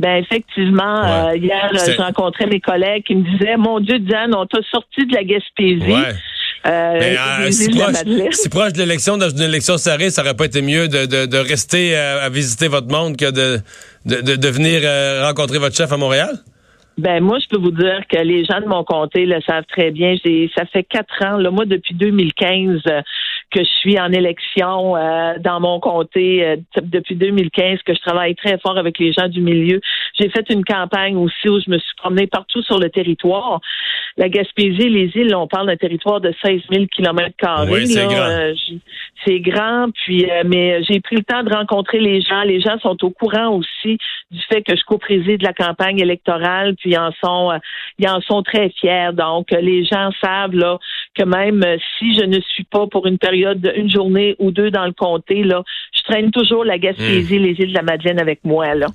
Ben 0.00 0.16
effectivement, 0.16 1.30
hier 1.32 1.70
j'ai 1.84 1.94
rencontré 1.94 2.46
mes 2.46 2.60
collègues 2.60 3.04
qui 3.04 3.14
me 3.14 3.22
disaient 3.22 3.56
"Mon 3.56 3.80
Dieu, 3.80 3.98
Diane, 3.98 4.34
on 4.34 4.46
t'a 4.46 4.60
sorti 4.70 5.06
de 5.06 5.14
la 5.14 5.24
Gaspésie." 5.24 5.92
Ouais. 5.92 6.14
Euh, 6.66 7.50
si, 7.50 7.70
proche, 8.50 8.72
de 8.74 8.78
l'élection, 8.80 9.16
dans 9.16 9.30
une 9.30 9.42
élection 9.42 9.78
serrée, 9.78 10.10
ça 10.10 10.20
aurait 10.20 10.34
pas 10.34 10.44
été 10.44 10.60
mieux 10.60 10.88
de, 10.88 11.06
de, 11.06 11.24
de 11.24 11.38
rester 11.38 11.96
à, 11.96 12.28
visiter 12.28 12.68
votre 12.68 12.88
monde 12.88 13.16
que 13.16 13.30
de, 13.30 13.60
de, 14.04 14.36
de 14.36 14.48
venir 14.48 14.82
rencontrer 15.26 15.58
votre 15.58 15.74
chef 15.74 15.90
à 15.90 15.96
Montréal? 15.96 16.38
Ben 17.00 17.22
moi, 17.22 17.38
je 17.38 17.48
peux 17.48 17.60
vous 17.60 17.70
dire 17.70 18.02
que 18.10 18.18
les 18.18 18.44
gens 18.44 18.60
de 18.60 18.66
mon 18.66 18.84
comté 18.84 19.24
le 19.24 19.40
savent 19.42 19.64
très 19.68 19.90
bien. 19.90 20.16
Ça 20.54 20.66
fait 20.66 20.84
quatre 20.84 21.24
ans, 21.24 21.38
là, 21.38 21.50
moi, 21.50 21.64
depuis 21.64 21.94
2015, 21.94 22.82
que 23.50 23.60
je 23.60 23.70
suis 23.80 23.98
en 23.98 24.12
élection 24.12 24.96
euh, 24.96 25.34
dans 25.40 25.60
mon 25.60 25.80
comté 25.80 26.44
euh, 26.44 26.56
depuis 26.82 27.16
2015, 27.16 27.80
que 27.84 27.94
je 27.94 28.00
travaille 28.00 28.34
très 28.34 28.58
fort 28.58 28.78
avec 28.78 28.98
les 28.98 29.12
gens 29.12 29.28
du 29.28 29.40
milieu. 29.40 29.80
J'ai 30.18 30.30
fait 30.30 30.48
une 30.50 30.64
campagne 30.64 31.16
aussi 31.16 31.48
où 31.48 31.60
je 31.60 31.70
me 31.70 31.78
suis 31.78 31.94
promenée 31.96 32.26
partout 32.26 32.62
sur 32.62 32.78
le 32.78 32.88
territoire. 32.90 33.60
La 34.16 34.28
Gaspésie, 34.28 34.88
les 34.88 35.10
îles, 35.14 35.34
on 35.34 35.46
parle 35.46 35.66
d'un 35.66 35.76
territoire 35.76 36.20
de 36.20 36.32
16 36.44 36.62
000 36.70 36.86
kilomètres 36.86 37.36
carrés. 37.36 37.86
c'est 37.86 38.06
grand. 38.06 38.20
Euh, 38.20 38.54
c'est 39.26 39.40
grand, 39.40 39.88
puis 39.92 40.26
mais 40.46 40.82
j'ai 40.84 41.00
pris 41.00 41.16
le 41.16 41.22
temps 41.22 41.42
de 41.42 41.54
rencontrer 41.54 42.00
les 42.00 42.22
gens. 42.22 42.40
Les 42.42 42.58
gens 42.60 42.78
sont 42.78 43.04
au 43.04 43.10
courant 43.10 43.48
aussi 43.54 43.98
du 44.30 44.40
fait 44.48 44.62
que 44.62 44.74
je 44.74 44.82
co-préside 44.84 45.42
la 45.42 45.52
campagne 45.52 45.98
électorale, 45.98 46.74
puis 46.76 46.92
ils 46.92 46.98
en 46.98 47.10
sont 47.22 47.50
ils 47.98 48.08
en 48.08 48.22
sont 48.22 48.42
très 48.42 48.70
fiers. 48.70 49.10
Donc 49.12 49.50
les 49.50 49.84
gens 49.84 50.10
savent 50.22 50.54
là 50.54 50.78
que 51.14 51.24
même 51.24 51.62
si 51.98 52.14
je 52.14 52.24
ne 52.24 52.40
suis 52.40 52.64
pas 52.64 52.86
pour 52.86 53.06
une 53.06 53.18
période 53.18 53.39
d'une 53.54 53.90
journée 53.90 54.36
ou 54.38 54.50
deux 54.50 54.70
dans 54.70 54.86
le 54.86 54.92
comté, 54.92 55.42
là, 55.42 55.62
je 55.96 56.02
traîne 56.02 56.30
toujours 56.30 56.64
la 56.64 56.78
Gaspésie, 56.78 57.38
hmm. 57.38 57.42
les 57.42 57.50
îles 57.58 57.70
de 57.70 57.74
la 57.74 57.82
Madeleine 57.82 58.20
avec 58.20 58.40
moi. 58.44 58.74
Là. 58.74 58.86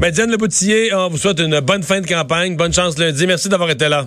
Ben, 0.00 0.10
Diane 0.10 0.30
Leboutillier, 0.30 0.94
on 0.94 1.08
vous 1.08 1.18
souhaite 1.18 1.40
une 1.40 1.60
bonne 1.60 1.82
fin 1.82 2.00
de 2.00 2.06
campagne, 2.06 2.56
bonne 2.56 2.72
chance 2.72 2.98
lundi. 2.98 3.26
Merci 3.26 3.48
d'avoir 3.48 3.70
été 3.70 3.88
là. 3.88 4.06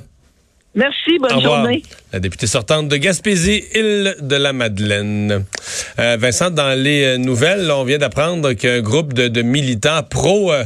Merci, 0.76 1.18
bonne 1.20 1.42
journée. 1.42 1.82
La 2.14 2.20
députée 2.20 2.46
sortante 2.46 2.88
de 2.88 2.98
Gaspésie, 2.98 3.64
île 3.74 4.16
de 4.22 4.36
la 4.36 4.54
Madeleine. 4.54 5.44
Euh, 5.98 6.18
Vincent, 6.20 6.52
dans 6.52 6.80
les 6.80 7.04
euh, 7.04 7.18
nouvelles, 7.18 7.72
on 7.72 7.84
vient 7.84 7.98
d'apprendre 7.98 8.54
qu'un 8.54 8.82
groupe 8.82 9.14
de, 9.14 9.42
militants 9.42 10.04
pro... 10.04 10.54
Euh, 10.54 10.64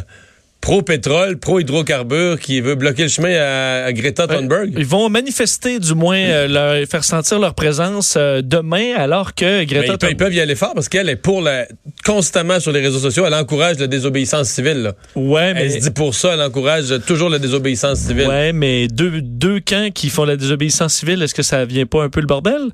pro-pétrole, 0.62 1.38
pro-hydrocarbures 1.38 2.40
qui 2.40 2.62
veut 2.62 2.76
bloquer 2.76 3.04
le 3.04 3.10
chemin 3.10 3.36
à, 3.36 3.92
Greta 3.92 4.28
Thunberg. 4.28 4.74
ils 4.78 4.86
vont 4.86 5.10
manifester, 5.10 5.80
du 5.80 5.96
moins, 5.96 6.20
euh, 6.20 6.48
leur, 6.48 6.88
faire 6.88 7.04
sentir 7.04 7.40
leur 7.40 7.56
présence 7.56 8.16
euh, 8.16 8.42
demain, 8.44 8.94
alors 8.96 9.34
que 9.34 9.64
Greta 9.66 9.98
Thunberg... 9.98 10.12
Ils 10.12 10.18
peuvent 10.18 10.34
y 10.34 10.40
aller 10.40 10.56
fort 10.56 10.74
parce 10.74 10.88
qu'elle 10.88 11.10
est 11.10 11.16
pour 11.16 11.42
la... 11.42 11.66
constamment 12.06 12.60
sur 12.60 12.72
les 12.72 12.80
réseaux 12.80 13.00
sociaux, 13.00 13.26
elle 13.26 13.34
encourage 13.34 13.80
la 13.80 13.88
désobéissance 13.88 14.50
civile. 14.50 14.84
Là. 14.84 14.94
Ouais, 15.16 15.54
mais... 15.54 15.66
Elle 15.66 15.72
se 15.72 15.78
dit 15.80 15.92
pour 15.92 16.14
ça, 16.14 16.36
elle 16.36 16.42
encourage 16.42 16.94
toujours 17.06 17.30
la 17.30 17.40
désobéissance 17.40 18.00
civile. 18.00 18.28
Ouais, 18.28 18.54
mais 18.54 18.88
deux, 18.88 19.22
deux 19.22 19.60
camps 19.60 19.90
qui 19.94 20.10
font 20.10 20.26
la 20.26 20.38
désobéissance 20.38 20.94
civile, 20.94 21.24
est-ce 21.24 21.36
que 21.36 21.44
ça 21.44 21.66
vient 21.66 21.88
pas 21.88 22.04
un 22.04 22.10
peu 22.10 22.22
le 22.22 22.28
bordel? 22.28 22.70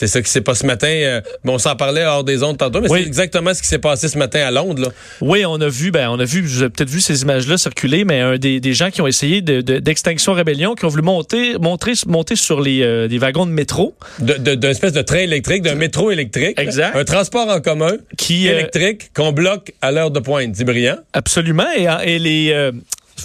C'est 0.00 0.06
ça 0.06 0.22
qui 0.22 0.30
s'est 0.30 0.40
passé 0.40 0.62
ce 0.62 0.66
matin. 0.66 0.88
Euh, 0.88 1.20
on 1.44 1.58
s'en 1.58 1.76
parlait 1.76 2.06
hors 2.06 2.24
des 2.24 2.42
ondes 2.42 2.56
tantôt, 2.56 2.80
mais 2.80 2.88
c'est 2.88 3.02
exactement 3.02 3.52
ce 3.52 3.60
qui 3.60 3.68
s'est 3.68 3.78
passé 3.78 4.08
ce 4.08 4.16
matin 4.16 4.40
à 4.40 4.50
Londres. 4.50 4.84
Là. 4.84 4.88
Oui, 5.20 5.44
on 5.44 5.60
a 5.60 5.68
vu, 5.68 5.90
ben, 5.90 6.08
on 6.08 6.18
a 6.18 6.24
vu, 6.24 6.40
vous 6.40 6.62
avez 6.62 6.70
peut-être 6.70 6.88
vu 6.88 7.02
ces 7.02 7.20
images-là 7.20 7.58
circuler, 7.58 8.06
mais 8.06 8.20
un 8.20 8.38
des, 8.38 8.60
des, 8.60 8.72
gens 8.72 8.90
qui 8.90 9.02
ont 9.02 9.06
essayé 9.06 9.42
d'extinction 9.42 10.32
de, 10.32 10.38
rébellion, 10.38 10.74
qui 10.74 10.86
ont 10.86 10.88
voulu 10.88 11.02
monter, 11.02 11.58
monter, 11.58 11.92
monter 12.06 12.34
sur 12.34 12.62
les, 12.62 12.80
euh, 12.82 13.08
des 13.08 13.18
wagons 13.18 13.44
de 13.44 13.50
métro. 13.50 13.94
D'un 14.20 14.70
espèce 14.70 14.94
de 14.94 15.02
train 15.02 15.18
électrique, 15.18 15.60
d'un 15.60 15.74
métro 15.74 16.10
électrique. 16.10 16.58
Exact. 16.58 16.96
Un 16.96 17.04
transport 17.04 17.50
en 17.50 17.60
commun 17.60 17.98
qui, 18.16 18.48
euh, 18.48 18.52
électrique 18.52 19.10
qu'on 19.14 19.32
bloque 19.32 19.74
à 19.82 19.92
l'heure 19.92 20.10
de 20.10 20.20
pointe. 20.20 20.56
C'est 20.56 20.64
brillant. 20.64 20.96
Absolument. 21.12 21.66
Et, 21.76 21.86
et 22.10 22.18
les 22.18 22.70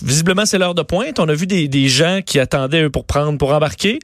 visiblement, 0.03 0.45
c'est 0.45 0.57
l'heure 0.57 0.75
de 0.75 0.81
pointe. 0.81 1.19
On 1.19 1.27
a 1.29 1.33
vu 1.33 1.47
des, 1.47 1.67
des 1.67 1.87
gens 1.87 2.21
qui 2.25 2.39
attendaient 2.39 2.83
eux, 2.83 2.89
pour 2.89 3.05
prendre, 3.05 3.37
pour 3.37 3.51
embarquer, 3.53 3.99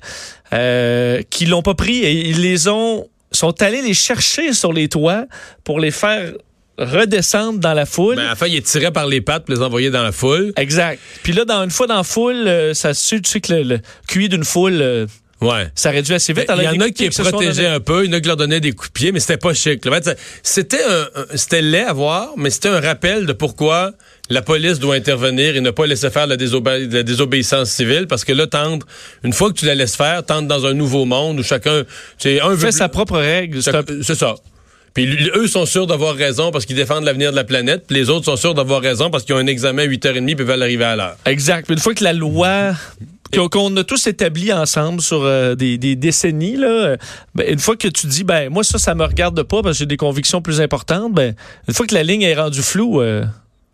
euh, 0.54 1.22
qui 1.30 1.46
l'ont 1.46 1.62
pas 1.62 1.76
pris 1.76 2.00
et 2.00 2.12
ils 2.30 2.42
les 2.42 2.68
ont 2.68 3.08
sont 3.34 3.62
allés 3.62 3.82
les 3.82 3.94
chercher 3.94 4.52
sur 4.54 4.74
les 4.74 4.90
toits 4.90 5.26
pour 5.64 5.80
les 5.80 5.92
faire 5.92 6.34
redescendre 6.78 7.60
dans 7.60 7.74
la 7.74 7.86
foule. 7.86 8.16
Ben, 8.16 8.30
enfin, 8.32 8.48
ils 8.48 8.62
tiraient 8.62 8.92
par 8.92 9.08
les 9.08 9.22
pattes 9.22 9.46
pour 9.46 9.56
les 9.56 9.62
envoyer 9.62 9.90
dans 9.90 10.04
la 10.04 10.12
foule. 10.12 10.52
Exact. 10.58 11.00
Puis 11.24 11.34
là, 11.34 11.46
dans 11.46 11.64
une 11.64 11.70
fois 11.72 11.88
dans 11.88 11.96
la 11.96 12.04
foule, 12.04 12.48
euh, 12.48 12.74
ça 12.74 12.94
se 12.94 13.16
tu 13.16 13.22
sais 13.30 13.42
que 13.42 13.54
le, 13.54 13.64
le 13.64 13.80
QI 14.08 14.30
d'une 14.30 14.44
foule, 14.44 14.82
euh, 14.82 15.06
Ouais. 15.42 15.70
ça 15.74 15.90
réduit 15.90 16.14
assez 16.14 16.34
vite. 16.34 16.46
Il 16.56 16.64
y 16.64 16.68
en 16.68 16.80
a 16.80 16.92
qui 16.92 17.10
protégeaient 17.10 17.64
donnés. 17.64 17.68
un 17.68 17.80
peu, 17.80 18.06
il 18.06 18.12
y 18.12 18.14
en 18.14 18.18
a 18.18 18.22
qui 18.22 18.28
leur 18.28 18.38
donnaient 18.38 18.60
des 18.60 18.74
coups 18.74 18.90
de 18.90 18.94
pied, 18.94 19.12
mais 19.12 19.20
c'était 19.20 19.38
pas 19.38 19.56
chic. 19.56 19.82
C'était 20.44 20.78
c'était 21.34 21.64
laid 21.64 21.86
à 21.86 21.94
voir, 21.94 22.34
mais 22.38 22.52
c'était 22.52 22.70
un 22.70 22.80
rappel 22.80 23.26
de 23.26 23.34
pourquoi 23.34 23.92
la 24.32 24.42
police 24.42 24.80
doit 24.80 24.96
intervenir 24.96 25.56
et 25.56 25.62
ne 25.62 25.72
pas 25.72 25.86
laisser 25.86 26.10
faire 26.10 26.26
la, 26.28 26.38
désobé- 26.38 26.92
la 26.92 27.04
désobéissance 27.04 27.70
civile, 27.70 28.08
parce 28.08 28.24
que 28.24 28.34
là, 28.34 28.48
tendre, 28.48 28.86
une 29.24 29.34
fois 29.34 29.50
que 29.50 29.56
tu 29.60 29.66
la 29.66 29.76
laisses 29.76 29.96
faire, 29.96 30.26
tendre 30.26 30.48
dans 30.48 30.66
un 30.66 30.74
nouveau 30.74 31.06
monde 31.06 31.40
où 31.40 31.44
chacun, 31.44 31.84
tu 31.84 31.88
sais, 32.18 32.42
un 32.42 32.56
fait 32.58 32.72
sa 32.72 32.90
propre 32.90 33.18
règle. 33.18 33.62
C'est 33.62 34.16
ça. 34.16 34.36
Puis 34.94 35.08
eux 35.36 35.48
sont 35.48 35.66
sûrs 35.66 35.88
d'avoir 35.88 36.16
raison 36.16 36.52
parce 36.52 36.66
qu'ils 36.66 36.76
défendent 36.76 37.06
l'avenir 37.06 37.32
de 37.32 37.36
la 37.36 37.46
planète, 37.46 37.86
puis 37.88 37.96
les 37.98 38.10
autres 38.10 38.26
sont 38.26 38.36
sûrs 38.36 38.54
d'avoir 38.54 38.82
raison 38.82 39.10
parce 39.10 39.24
qu'ils 39.24 39.36
ont 39.36 39.40
un 39.40 39.48
examen 39.48 39.84
à 39.84 39.88
8h30 39.88 40.36
puis 40.36 40.46
veulent 40.46 40.62
arriver 40.62 40.84
à 40.84 40.96
l'heure. 40.96 41.16
Exact. 41.26 41.66
Puis 41.66 41.76
Une 41.76 41.80
fois 41.82 41.94
que 41.94 42.04
la 42.04 42.12
loi 42.14 42.74
qu'on 43.52 43.78
a 43.78 43.84
tous 43.86 44.08
établi 44.08 44.52
ensemble 44.52 45.02
sur 45.02 45.24
euh, 45.24 45.56
des, 45.56 45.78
des 45.78 45.96
décennies, 45.96 46.58
là, 46.58 46.68
euh, 46.68 46.98
ben, 47.34 47.46
une 47.50 47.60
fois 47.60 47.78
que 47.78 47.88
tu 47.88 48.08
dis, 48.08 48.26
ben 48.26 48.50
moi 48.50 48.66
ça, 48.66 48.78
ça 48.78 48.94
me 48.94 49.06
regarde 49.06 49.42
pas 49.44 49.62
parce 49.62 49.78
que 49.78 49.80
j'ai 49.80 49.86
des 49.86 49.96
convictions 49.96 50.42
plus 50.42 50.60
importantes, 50.60 51.14
ben 51.14 51.34
une 51.70 51.74
fois 51.74 51.88
que 51.88 51.96
la 51.96 52.04
ligne 52.04 52.24
est 52.24 52.36
rendue 52.36 52.62
floue, 52.62 53.02
euh, 53.02 53.24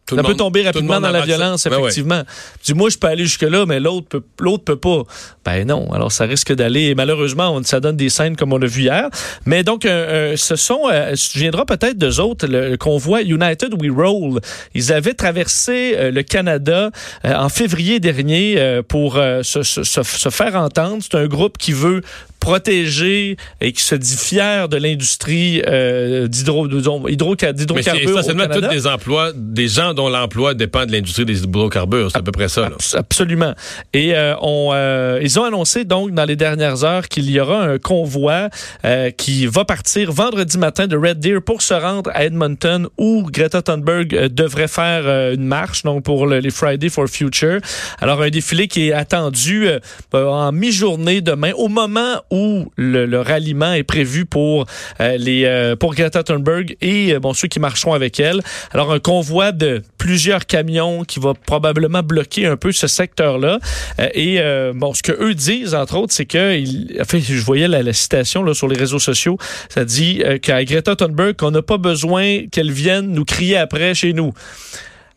Tout 0.08 0.16
ça 0.16 0.22
le 0.22 0.26
peut 0.26 0.30
monde- 0.30 0.38
tomber 0.40 0.62
rapidement 0.64 1.00
dans 1.02 1.12
la 1.12 1.20
ça. 1.20 1.26
violence, 1.26 1.64
Ben 1.66 1.72
ouais. 1.76 1.82
effectivement. 1.82 2.24
Dis, 2.64 2.74
moi, 2.74 2.90
je 2.90 2.98
peux 2.98 3.08
aller 3.08 3.26
jusque-là, 3.26 3.66
mais 3.66 3.80
l'autre 3.80 4.08
peut, 4.08 4.24
l'autre 4.40 4.64
peut 4.64 4.78
pas. 4.80 5.04
Ben 5.46 5.68
non. 5.68 5.92
Alors, 5.92 6.12
ça 6.12 6.26
risque 6.26 6.54
d'aller. 6.54 6.96
Malheureusement, 6.96 7.50
on, 7.54 7.62
ça 7.64 7.80
donne 7.80 7.98
des 7.98 8.10
scènes 8.10 8.36
comme 8.38 8.54
on 8.54 8.58
l'a 8.58 8.68
vu 8.68 8.84
hier. 8.84 9.10
Mais 9.46 9.64
donc, 9.64 9.86
euh, 9.86 9.90
euh, 10.34 10.38
ce 10.38 10.56
sont, 10.56 10.84
euh, 10.92 11.14
tu 11.14 11.40
viendras 11.40 11.66
peut-être 11.66 11.98
d'eux 11.98 12.20
autres, 12.20 12.48
le 12.48 12.78
convoi 12.78 13.22
United 13.22 13.74
We 13.82 13.92
Roll. 13.94 14.40
Ils 14.74 14.94
avaient 14.94 15.14
traversé 15.14 15.94
euh, 15.98 16.12
le 16.12 16.24
Canada 16.24 16.90
en 17.24 17.50
février 17.50 18.00
dernier 18.00 18.82
pour 18.88 19.16
se, 19.16 19.64
se- 19.64 19.84
se- 19.84 20.04
se 20.04 20.30
faire 20.30 20.56
entendre. 20.56 20.98
C'est 21.02 21.18
un 21.18 21.28
groupe 21.28 21.58
qui 21.58 21.74
veut 21.74 22.02
protéger 22.40 23.38
et 23.62 23.72
qui 23.72 23.82
se 23.82 23.96
dit 23.96 24.16
fier 24.18 24.70
de 24.70 24.78
l'industrie 24.78 25.62
euh, 25.68 26.28
d'hydro, 26.28 26.68
c'est 26.68 27.54
d'hydrocarbures 27.54 28.16
au 28.16 28.20
essentiellement 28.20 28.48
tous 28.48 28.68
des 28.68 28.88
emplois, 28.88 29.32
des 29.36 29.68
gens 29.68 29.94
dont 29.94 30.10
l'emploi 30.10 30.54
dépend 30.54 30.86
de 30.86 30.92
l'industrie 30.92 31.26
des 31.26 31.44
hydrocarbures. 31.44 32.10
C'est 32.12 32.18
à 32.18 32.22
peu 32.22 32.32
près 32.32 32.48
ça. 32.48 32.70
là. 32.70 32.76
Absolument. 32.96 33.54
Et 33.94 34.16
euh, 34.16 34.36
on, 34.42 34.72
euh, 34.74 35.20
ils 35.22 35.40
ont 35.40 35.44
annoncé 35.44 35.84
donc 35.86 36.12
dans 36.14 36.26
les 36.26 36.36
dernières 36.36 36.84
heures 36.84 37.08
qu'il 37.08 37.30
y 37.30 37.40
aura 37.40 37.64
un 37.64 37.78
convoi 37.80 38.50
euh, 38.86 39.12
qui 39.12 39.46
va 39.48 39.66
partir 39.66 40.12
vendredi 40.12 40.58
matin 40.58 40.88
de 40.88 40.96
Red 40.98 41.20
Deer 41.20 41.42
pour 41.42 41.62
se 41.62 41.74
rendre 41.74 42.10
à 42.14 42.26
Edmonton 42.26 42.88
où 42.98 43.24
Greta 43.32 43.62
Thunberg 43.62 44.14
euh, 44.16 44.30
devrait 44.30 44.68
faire 44.68 45.04
euh, 45.06 45.34
une 45.36 45.46
marche 45.46 45.84
donc 45.84 46.04
pour 46.04 46.26
le- 46.28 46.40
les 46.40 46.52
Friday 46.52 46.90
for 46.90 47.08
Future. 47.08 47.60
Alors 48.00 48.22
un 48.22 48.30
défilé 48.30 48.68
qui 48.68 48.90
est 48.90 48.94
attendu 48.94 49.68
euh, 49.68 49.80
en 50.14 50.52
mi-journée 50.52 51.22
demain 51.22 51.52
au 51.58 51.68
moment 51.68 52.16
où 52.32 52.72
le, 52.76 53.06
le 53.06 53.22
ralliement 53.22 53.74
est 53.74 53.84
prévu 53.84 54.26
pour 54.26 54.66
euh, 55.00 55.18
les 55.18 55.46
euh, 55.46 55.76
pour 55.76 55.96
Greta 55.96 56.24
Thunberg 56.24 56.76
et 56.82 57.14
euh, 57.14 57.20
bon 57.20 57.34
ceux 57.34 57.48
qui 57.48 57.60
marcheront 57.60 57.94
avec 57.94 58.20
elle. 58.20 58.42
Alors 58.72 58.92
un 58.92 59.00
convoi 59.00 59.52
de 59.52 59.82
plusieurs 59.98 60.46
camions 60.46 61.04
qui 61.04 61.20
va 61.20 61.34
probablement 61.34 62.04
bloquer 62.04 62.46
un 62.46 62.58
peu 62.58 62.72
ce 62.72 62.88
secteur-là. 62.88 63.60
Euh, 64.00 64.10
et 64.14 64.40
euh, 64.40 64.74
bon, 64.76 64.94
ce 64.94 65.04
que 65.04 65.12
eux 65.12 65.34
disent 65.34 65.76
entre 65.76 65.98
autres, 65.98 66.14
c'est 66.14 66.26
que 66.26 66.58
ils, 66.58 66.98
enfin, 67.02 67.20
je 67.20 67.42
voyais 67.42 67.68
la, 67.68 67.84
la 67.84 67.94
citation 67.94 68.44
là 68.44 68.54
sur 68.54 68.68
les 68.68 68.78
réseaux 68.78 69.00
sociaux, 69.00 69.38
ça 69.70 69.86
dit 69.86 70.22
qu'à 70.42 70.64
Greta 70.64 70.96
Thunberg 70.96 71.36
qu'on 71.36 71.52
n'a 71.52 71.62
pas 71.62 71.78
besoin 71.78 72.48
qu'elle 72.52 72.72
vienne 72.72 73.08
nous 73.12 73.26
crier 73.26 73.58
après 73.58 73.94
chez 73.94 74.14
nous. 74.14 74.34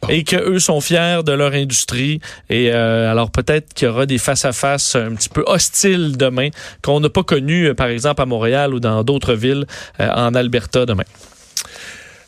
Et 0.08 0.24
que 0.24 0.36
eux 0.36 0.58
sont 0.58 0.80
fiers 0.80 1.20
de 1.24 1.32
leur 1.32 1.52
industrie. 1.52 2.20
Et 2.48 2.72
euh, 2.72 3.10
alors 3.10 3.30
peut-être 3.30 3.74
qu'il 3.74 3.86
y 3.86 3.90
aura 3.90 4.06
des 4.06 4.18
face-à-face 4.18 4.96
un 4.96 5.14
petit 5.14 5.28
peu 5.28 5.44
hostiles 5.46 6.16
demain 6.16 6.48
qu'on 6.82 7.00
n'a 7.00 7.10
pas 7.10 7.22
connu, 7.22 7.66
euh, 7.66 7.74
par 7.74 7.88
exemple, 7.88 8.22
à 8.22 8.26
Montréal 8.26 8.74
ou 8.74 8.80
dans 8.80 9.04
d'autres 9.04 9.34
villes 9.34 9.66
euh, 10.00 10.08
en 10.08 10.34
Alberta 10.34 10.86
demain. 10.86 11.04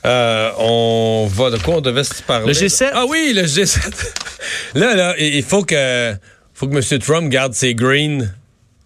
Euh, 0.04 0.50
on 0.58 1.28
va 1.32 1.50
de 1.50 1.58
quoi 1.58 1.76
on 1.76 1.80
devait 1.80 2.04
se 2.04 2.22
parler? 2.22 2.46
Le 2.46 2.52
G7. 2.52 2.90
Ah 2.92 3.04
oui, 3.08 3.32
le 3.34 3.42
G7. 3.42 3.78
là, 4.74 4.94
là, 4.94 5.14
il 5.18 5.42
faut 5.42 5.62
que, 5.62 6.14
faut 6.54 6.66
que 6.66 6.76
M. 6.76 6.98
Trump 6.98 7.30
garde 7.30 7.54
ses 7.54 7.74
greens 7.74 8.28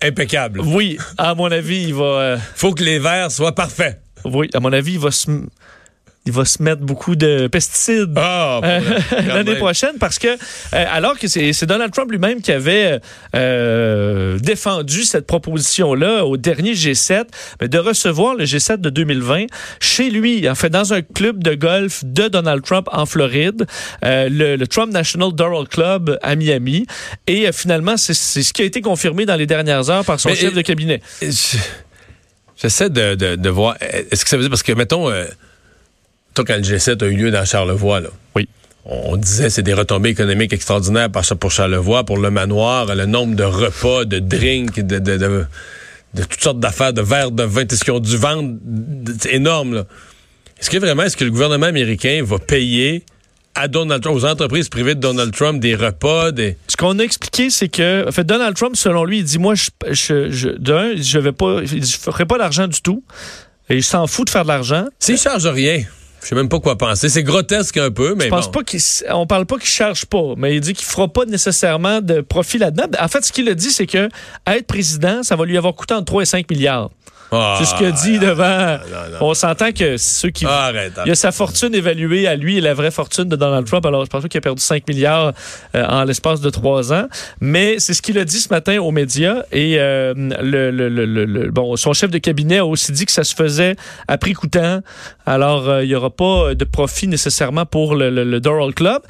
impeccables. 0.03 0.61
Oui, 0.61 0.99
à 1.17 1.35
mon 1.35 1.51
avis, 1.51 1.85
il 1.85 1.95
va. 1.95 2.37
faut 2.55 2.73
que 2.73 2.85
les 2.85 2.99
verts 2.99 3.31
soient 3.31 3.55
parfaits. 3.55 3.99
oui, 4.25 4.51
à 4.53 4.61
mon 4.61 4.73
avis, 4.73 4.93
il 4.93 4.99
va 4.99 5.11
se. 5.11 5.27
Il 6.27 6.33
va 6.33 6.45
se 6.45 6.63
mettre 6.63 6.83
beaucoup 6.83 7.15
de 7.17 7.47
pesticides 7.47 8.13
Ah, 8.17 8.61
euh, 8.65 8.81
l'année 9.29 9.55
prochaine 9.55 9.97
parce 10.01 10.19
que 10.19 10.27
euh, 10.29 10.35
alors 10.73 11.19
que 11.19 11.29
c'est 11.29 11.65
Donald 11.67 11.93
Trump 11.93 12.11
lui-même 12.11 12.43
qui 12.43 12.51
avait 12.53 13.01
euh, 13.35 14.39
défendu 14.39 15.03
cette 15.05 15.27
proposition-là 15.27 16.25
au 16.25 16.37
dernier 16.37 16.73
G7, 16.75 17.25
mais 17.61 17.69
de 17.69 17.79
recevoir 17.79 18.35
le 18.35 18.45
G7 18.45 18.79
de 18.79 18.91
2020 18.91 19.47
chez 19.81 20.11
lui, 20.11 20.49
en 20.49 20.55
fait 20.55 20.71
dans 20.71 20.93
un 20.93 21.03
club 21.03 21.43
de 21.43 21.55
golf 21.55 22.05
de 22.05 22.29
Donald 22.29 22.63
Trump 22.65 22.89
en 22.93 23.07
Floride, 23.07 23.67
le, 24.03 24.57
le 24.57 24.67
Trump 24.67 24.93
National 24.93 25.33
Doral 25.33 25.69
Club 25.69 26.19
à 26.23 26.35
Miami, 26.37 26.87
et 27.27 27.51
finalement 27.53 27.97
c'est 27.97 28.15
ce 28.15 28.53
qui 28.53 28.63
a 28.63 28.65
été 28.65 28.81
confirmé 28.81 29.27
dans 29.27 29.37
les 29.37 29.47
dernières 29.47 29.89
heures 29.91 30.05
par 30.05 30.19
son 30.21 30.29
Mais, 30.31 30.35
chef 30.35 30.55
de 30.55 30.63
cabinet. 30.63 31.01
Je- 31.23 31.57
J'essaie 32.61 32.89
de, 32.89 33.15
de, 33.17 33.37
de 33.37 33.49
voir. 33.51 33.77
Est-ce 33.83 34.25
que 34.25 34.31
ça 34.31 34.37
veut 34.39 34.43
dire 34.45 34.49
parce 34.51 34.63
que 34.63 34.73
mettons, 34.73 35.11
toi, 36.37 36.45
quand 36.45 36.57
le 36.57 36.63
G7 36.63 37.03
a 37.03 37.07
eu 37.07 37.17
lieu 37.17 37.31
dans 37.31 37.45
Charlevoix, 37.45 38.01
là. 38.01 38.09
Oui. 38.35 38.49
On 38.85 39.17
disait 39.17 39.51
c'est 39.51 39.63
des 39.63 39.75
retombées 39.75 40.11
économiques 40.11 40.53
extraordinaires 40.53 41.09
pour 41.11 41.51
Charlevoix, 41.51 42.05
pour 42.05 42.19
le 42.19 42.31
manoir, 42.31 42.95
le 42.95 43.07
nombre 43.07 43.35
de 43.35 43.43
repas, 43.43 44.05
de 44.05 44.21
drinks, 44.21 44.79
de, 44.79 44.99
de, 45.01 45.17
de, 45.17 45.45
de 46.15 46.23
toutes 46.23 46.41
sortes 46.41 46.61
d'affaires, 46.61 46.93
de 46.93 47.03
verres 47.03 47.33
de 47.33 47.43
vin, 47.43 47.65
ce 47.69 47.83
qu'ils 47.83 47.93
ont 47.93 48.01
dû 48.01 48.17
vendre, 48.17 48.55
c'est 49.19 49.35
énorme. 49.35 49.75
là. 49.75 49.85
Est-ce 50.61 50.71
que 50.71 50.79
vraiment, 50.79 51.03
est-ce 51.03 51.17
que 51.17 51.25
le 51.25 51.31
gouvernement 51.31 51.67
américain 51.67 52.23
va 52.23 52.39
payer 52.39 53.03
à 53.57 53.69
Donald 53.69 54.03
Trump, 54.03 54.17
aux 54.17 54.25
entreprises 54.27 54.69
privées 54.69 54.95
de 54.95 55.01
Donald 55.01 55.35
Trump, 55.35 55.61
des 55.61 55.75
repas, 55.75 56.31
des. 56.31 56.57
Ce 56.69 56.77
qu'on 56.77 56.99
a 56.99 57.03
expliqué, 57.03 57.49
c'est 57.51 57.69
que, 57.69 58.07
en 58.07 58.13
fait, 58.13 58.25
Donald 58.25 58.55
Trump, 58.55 58.77
selon 58.77 59.05
lui, 59.05 59.19
il 59.19 59.25
dit, 59.25 59.39
moi, 59.39 59.55
je, 59.55 59.71
je, 59.91 60.31
je, 60.31 60.49
d'un, 60.51 60.95
je 60.97 61.19
vais 61.19 61.33
pas, 61.33 61.65
je 61.65 61.97
ferai 61.97 62.27
pas 62.27 62.37
d'argent 62.39 62.69
du 62.69 62.81
tout. 62.83 63.03
Et 63.69 63.77
il 63.77 63.83
s'en 63.83 64.07
fout 64.07 64.27
de 64.27 64.31
faire 64.31 64.43
de 64.45 64.49
l'argent. 64.49 64.87
S'ils 65.01 65.19
chargent 65.19 65.47
rien, 65.49 65.83
je 66.27 66.31
sais 66.31 66.35
même 66.35 66.49
pas 66.49 66.59
quoi 66.59 66.77
penser. 66.77 67.09
C'est 67.09 67.23
grotesque 67.23 67.77
un 67.77 67.93
peu, 67.93 68.17
mais 68.17 68.25
Je 68.25 68.31
pense 68.31 68.47
bon. 68.47 68.51
pas 68.51 68.65
qu'il, 68.65 68.81
on 69.11 69.29
parle 69.29 69.47
pas 69.47 69.59
qu'il 69.59 69.69
charge 69.69 70.07
pas, 70.07 70.35
mais 70.37 70.57
il 70.57 70.61
dit 70.61 70.73
qu'il 70.73 70.85
fera 70.85 71.07
pas 71.07 71.25
nécessairement 71.25 72.01
de 72.01 72.21
profit 72.21 72.59
là-dedans. 72.59 72.87
En 73.01 73.07
fait, 73.07 73.25
ce 73.25 73.31
qu'il 73.31 73.49
a 73.49 73.55
dit, 73.55 73.71
c'est 73.71 73.87
que 73.87 74.09
être 74.45 74.67
président, 74.67 75.23
ça 75.23 75.37
va 75.37 75.45
lui 75.45 75.57
avoir 75.57 75.73
coûté 75.75 75.95
entre 75.95 76.07
3 76.07 76.23
et 76.23 76.27
5 76.27 76.51
milliards. 76.51 76.91
Ah, 77.33 77.57
c'est 77.59 77.65
ce 77.65 77.75
qu'il 77.75 77.87
a 77.87 77.91
dit 77.91 78.19
non, 78.19 78.29
devant. 78.29 78.47
non, 78.79 79.11
non. 79.13 79.19
On 79.21 79.35
s'entend 79.35 79.73
que 79.73 79.97
ceux 79.97 80.31
qui. 80.31 80.45
Ah, 80.47 80.67
arrête. 80.67 80.93
Il 81.05 81.09
y 81.09 81.13
a 81.13 81.15
sa 81.17 81.33
fortune 81.33 81.75
évaluée 81.75 82.27
à 82.29 82.37
lui 82.37 82.59
et 82.59 82.61
la 82.61 82.73
vraie 82.75 82.91
fortune 82.93 83.25
de 83.25 83.35
Donald 83.37 83.67
Trump. 83.67 83.85
Alors, 83.85 84.05
je 84.05 84.11
pense 84.11 84.23
pas 84.23 84.29
qu'il 84.29 84.39
a 84.39 84.41
perdu 84.41 84.63
5 84.63 84.87
milliards 84.89 85.33
euh, 85.75 85.85
en 85.87 86.05
l'espace 86.05 86.41
de 86.41 86.51
trois 86.51 86.93
ans. 86.93 87.07
Mais 87.41 87.77
c'est 87.81 87.95
ce 87.95 88.03
qu'il 88.03 88.19
a 88.19 88.25
dit 88.25 88.39
ce 88.39 88.49
matin 88.51 88.79
aux 88.81 88.93
médias. 88.93 89.43
Et 89.51 89.77
euh, 89.79 90.15
le, 90.17 90.71
le- 90.71 90.89
le- 90.89 91.05
le- 91.07 91.25
le- 91.25 91.51
bon, 91.51 91.75
son 91.77 91.93
chef 91.93 92.11
de 92.11 92.19
cabinet 92.19 92.59
a 92.59 92.67
aussi 92.67 92.93
dit 92.93 93.07
que 93.07 93.13
ça 93.13 93.25
se 93.25 93.35
faisait 93.35 93.75
à 94.07 94.19
prix 94.19 94.33
coûtant. 94.35 94.81
Alors, 95.27 95.69
euh, 95.69 95.85
il 95.85 95.91
y 95.91 95.95
aura 95.97 96.11
pas 96.11 96.55
de 96.55 96.65
profit 96.65 97.09
nécessairement 97.09 97.67
pour 97.67 97.97
le, 97.97 98.39
Doral 98.41 98.73
Club. 98.75 99.03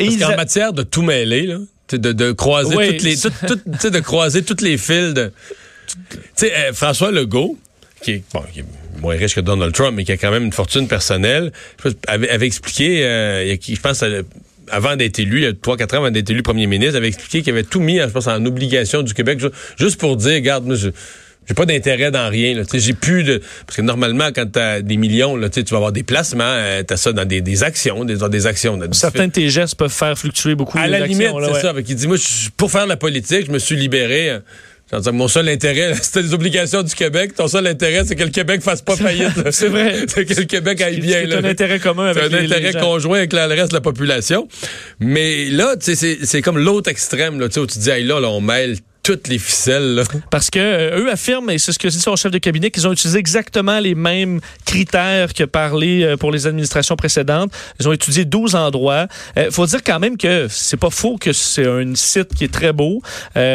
Et 0.00 0.16
Parce 0.18 0.32
a- 0.32 0.36
matière 0.36 0.72
de 0.72 0.82
tout 0.82 1.02
mêler, 1.02 1.46
là, 1.46 1.56
de, 1.92 2.12
de 2.12 2.32
croiser 2.32 2.76
Oui. 2.76 2.88
toutes 2.88 3.02
les, 3.02 3.16
tout- 3.16 3.90
de 3.90 4.00
croiser 4.00 4.42
toutes 4.44 4.60
les 4.62 4.78
fils 4.78 5.14
de. 5.14 5.32
Tu 6.10 6.18
sais, 6.36 6.52
euh, 6.54 6.72
François 6.72 7.10
Legault, 7.10 7.56
qui 8.02 8.12
est, 8.12 8.22
bon, 8.32 8.42
qui 8.52 8.60
est 8.60 8.64
moins 9.00 9.16
riche 9.16 9.34
que 9.34 9.40
Donald 9.40 9.72
Trump, 9.74 9.94
mais 9.96 10.04
qui 10.04 10.12
a 10.12 10.16
quand 10.16 10.30
même 10.30 10.44
une 10.44 10.52
fortune 10.52 10.88
personnelle, 10.88 11.52
je 11.84 11.90
avait, 12.06 12.28
avait 12.30 12.46
expliqué, 12.46 13.04
euh, 13.04 13.56
il 13.66 13.76
je 13.76 13.80
pense, 13.80 14.02
euh, 14.02 14.22
avant 14.70 14.96
d'être 14.96 15.18
élu, 15.18 15.38
il 15.38 15.44
y 15.44 15.46
a 15.46 15.52
3-4 15.52 15.94
ans 15.94 15.98
avant 15.98 16.10
d'être 16.10 16.28
élu 16.30 16.42
premier 16.42 16.66
ministre, 16.66 16.96
avait 16.96 17.08
expliqué 17.08 17.42
qu'il 17.42 17.52
avait 17.52 17.62
tout 17.62 17.80
mis, 17.80 17.98
je 17.98 18.06
pense, 18.06 18.26
en 18.26 18.44
obligation 18.44 19.02
du 19.02 19.14
Québec, 19.14 19.40
ju- 19.40 19.48
juste 19.78 19.98
pour 19.98 20.16
dire, 20.16 20.34
regarde, 20.34 20.64
moi, 20.66 20.76
je. 20.76 20.90
J'ai 21.46 21.54
pas 21.54 21.64
d'intérêt 21.64 22.10
dans 22.10 22.28
rien. 22.28 22.62
J'ai 22.74 22.92
plus 22.92 23.24
de. 23.24 23.40
Parce 23.66 23.78
que 23.78 23.80
normalement, 23.80 24.28
quand 24.34 24.52
tu 24.52 24.58
as 24.58 24.82
des 24.82 24.98
millions, 24.98 25.34
là, 25.34 25.48
tu 25.48 25.62
vas 25.62 25.76
avoir 25.78 25.92
des 25.92 26.02
placements, 26.02 26.60
tu 26.86 26.92
as 26.92 26.96
ça 26.98 27.14
dans 27.14 27.24
des, 27.24 27.40
des 27.40 27.62
actions, 27.62 28.04
des, 28.04 28.16
dans 28.16 28.28
des 28.28 28.46
actions. 28.46 28.76
dans 28.76 28.92
certains 28.92 29.28
de 29.28 29.32
tes 29.32 29.48
gestes 29.48 29.74
peuvent 29.76 29.90
faire 29.90 30.18
fluctuer 30.18 30.54
beaucoup 30.54 30.76
à 30.76 30.84
les 30.86 30.98
la 30.98 31.04
actions, 31.06 31.18
limite, 31.38 31.44
c'est 31.46 31.52
ouais. 31.54 31.60
ça. 31.62 31.72
Fait 31.72 31.82
qu'il 31.84 31.94
dit, 31.96 32.06
moi, 32.06 32.18
pour 32.58 32.70
faire 32.70 32.86
la 32.86 32.98
politique, 32.98 33.46
je 33.46 33.50
me 33.50 33.58
suis 33.58 33.76
libéré. 33.76 34.40
Mon 35.12 35.28
seul 35.28 35.48
intérêt, 35.48 35.94
c'était 36.02 36.22
les 36.22 36.34
obligations 36.34 36.82
du 36.82 36.94
Québec. 36.94 37.34
Ton 37.34 37.48
seul 37.48 37.66
intérêt, 37.66 38.02
c'est 38.06 38.16
que 38.16 38.24
le 38.24 38.30
Québec 38.30 38.62
fasse 38.62 38.82
pas 38.82 38.96
faillite. 38.96 39.32
c'est 39.50 39.68
vrai. 39.68 40.04
c'est 40.08 40.24
que 40.26 40.34
le 40.34 40.44
Québec 40.44 40.80
aille 40.80 41.00
bien. 41.00 41.24
C'est 41.28 41.34
un 41.34 41.44
intérêt 41.44 41.78
commun 41.78 42.06
avec 42.06 42.32
un 42.32 42.44
intérêt 42.44 42.72
conjoint 42.72 43.18
avec 43.18 43.32
le 43.32 43.46
reste 43.46 43.70
de 43.70 43.76
la 43.76 43.80
population. 43.80 44.48
Mais 45.00 45.46
là, 45.50 45.74
c'est 45.80 46.42
comme 46.42 46.58
l'autre 46.58 46.90
extrême, 46.90 47.38
là, 47.40 47.46
où 47.46 47.66
tu 47.66 47.78
dis, 47.78 47.90
hey, 47.90 48.04
là, 48.04 48.20
là, 48.20 48.28
on 48.28 48.40
mêle 48.40 48.76
toutes 49.08 49.28
les 49.28 49.38
ficelles. 49.38 50.02
Parce 50.30 50.50
que 50.50 50.58
euh, 50.58 51.00
eux 51.00 51.10
affirment, 51.10 51.48
et 51.48 51.56
c'est 51.56 51.72
ce 51.72 51.78
que 51.78 51.88
dit 51.88 51.98
son 51.98 52.14
chef 52.14 52.30
de 52.30 52.36
cabinet, 52.36 52.70
qu'ils 52.70 52.86
ont 52.86 52.92
utilisé 52.92 53.18
exactement 53.18 53.78
les 53.78 53.94
mêmes 53.94 54.38
critères 54.66 55.32
que 55.32 55.44
parlé 55.44 56.02
euh, 56.02 56.18
pour 56.18 56.30
les 56.30 56.46
administrations 56.46 56.94
précédentes. 56.94 57.50
Ils 57.80 57.88
ont 57.88 57.92
étudié 57.92 58.26
12 58.26 58.54
endroits. 58.54 59.06
Euh, 59.38 59.50
faut 59.50 59.64
dire 59.64 59.82
quand 59.82 59.98
même 59.98 60.18
que 60.18 60.46
c'est 60.50 60.76
pas 60.76 60.90
faux 60.90 61.16
que 61.16 61.32
c'est 61.32 61.66
un 61.66 61.94
site 61.94 62.34
qui 62.34 62.44
est 62.44 62.52
très 62.52 62.74
beau. 62.74 63.00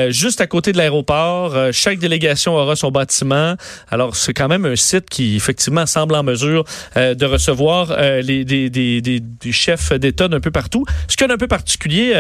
juste 0.10 0.42
à 0.42 0.48
côté 0.48 0.72
de 0.72 0.78
l'aéroport, 0.78 1.56
chaque 1.72 2.00
délégation 2.00 2.56
aura 2.56 2.76
son 2.76 2.90
bâtiment. 2.90 3.56
Alors, 3.92 4.16
c'est 4.16 4.34
quand 4.34 4.48
même 4.48 4.66
un 4.66 4.76
site 4.76 5.08
qui, 5.08 5.36
effectivement, 5.36 5.86
semble 5.86 6.16
en 6.16 6.24
mesure 6.24 6.64
de 6.96 7.26
recevoir 7.26 7.96
les, 8.24 8.44
des, 8.44 8.72
des, 8.72 9.02
des, 9.02 9.20
des 9.20 9.52
chefs 9.52 9.94
d'État 9.94 10.28
d'un 10.28 10.40
peu 10.40 10.52
partout. 10.52 10.84
Ce 11.08 11.16
qui 11.16 11.24
est 11.24 11.32
un 11.32 11.38
peu 11.38 11.48
particulier, 11.48 12.14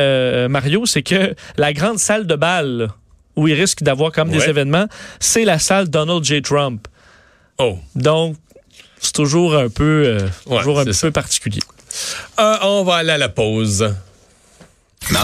Mario, 0.50 0.86
c'est 0.86 1.02
que 1.02 1.34
la 1.58 1.74
grande 1.74 1.98
salle 1.98 2.28
de 2.28 2.36
bal 2.36 2.90
où 3.36 3.48
il 3.48 3.54
risque 3.54 3.84
d'avoir 3.84 4.12
comme 4.12 4.30
des 4.30 4.44
événements, 4.50 4.88
c'est 5.20 5.46
la 5.46 5.60
salle 5.60 5.90
Donald 5.90 6.24
J. 6.24 6.42
Trump. 6.42 6.88
Oh. 7.58 7.78
Donc, 7.96 8.36
c'est 9.00 9.14
toujours 9.14 9.56
un 9.56 9.70
peu, 9.70 10.04
euh, 10.06 10.28
toujours 10.46 10.80
un 10.80 10.86
peu 10.86 11.12
particulier. 11.12 11.62
Euh, 12.40 12.56
on 12.64 12.84
va 12.84 12.96
aller 12.96 13.12
à 13.12 13.18
la 13.18 13.30
pause. 13.30 13.94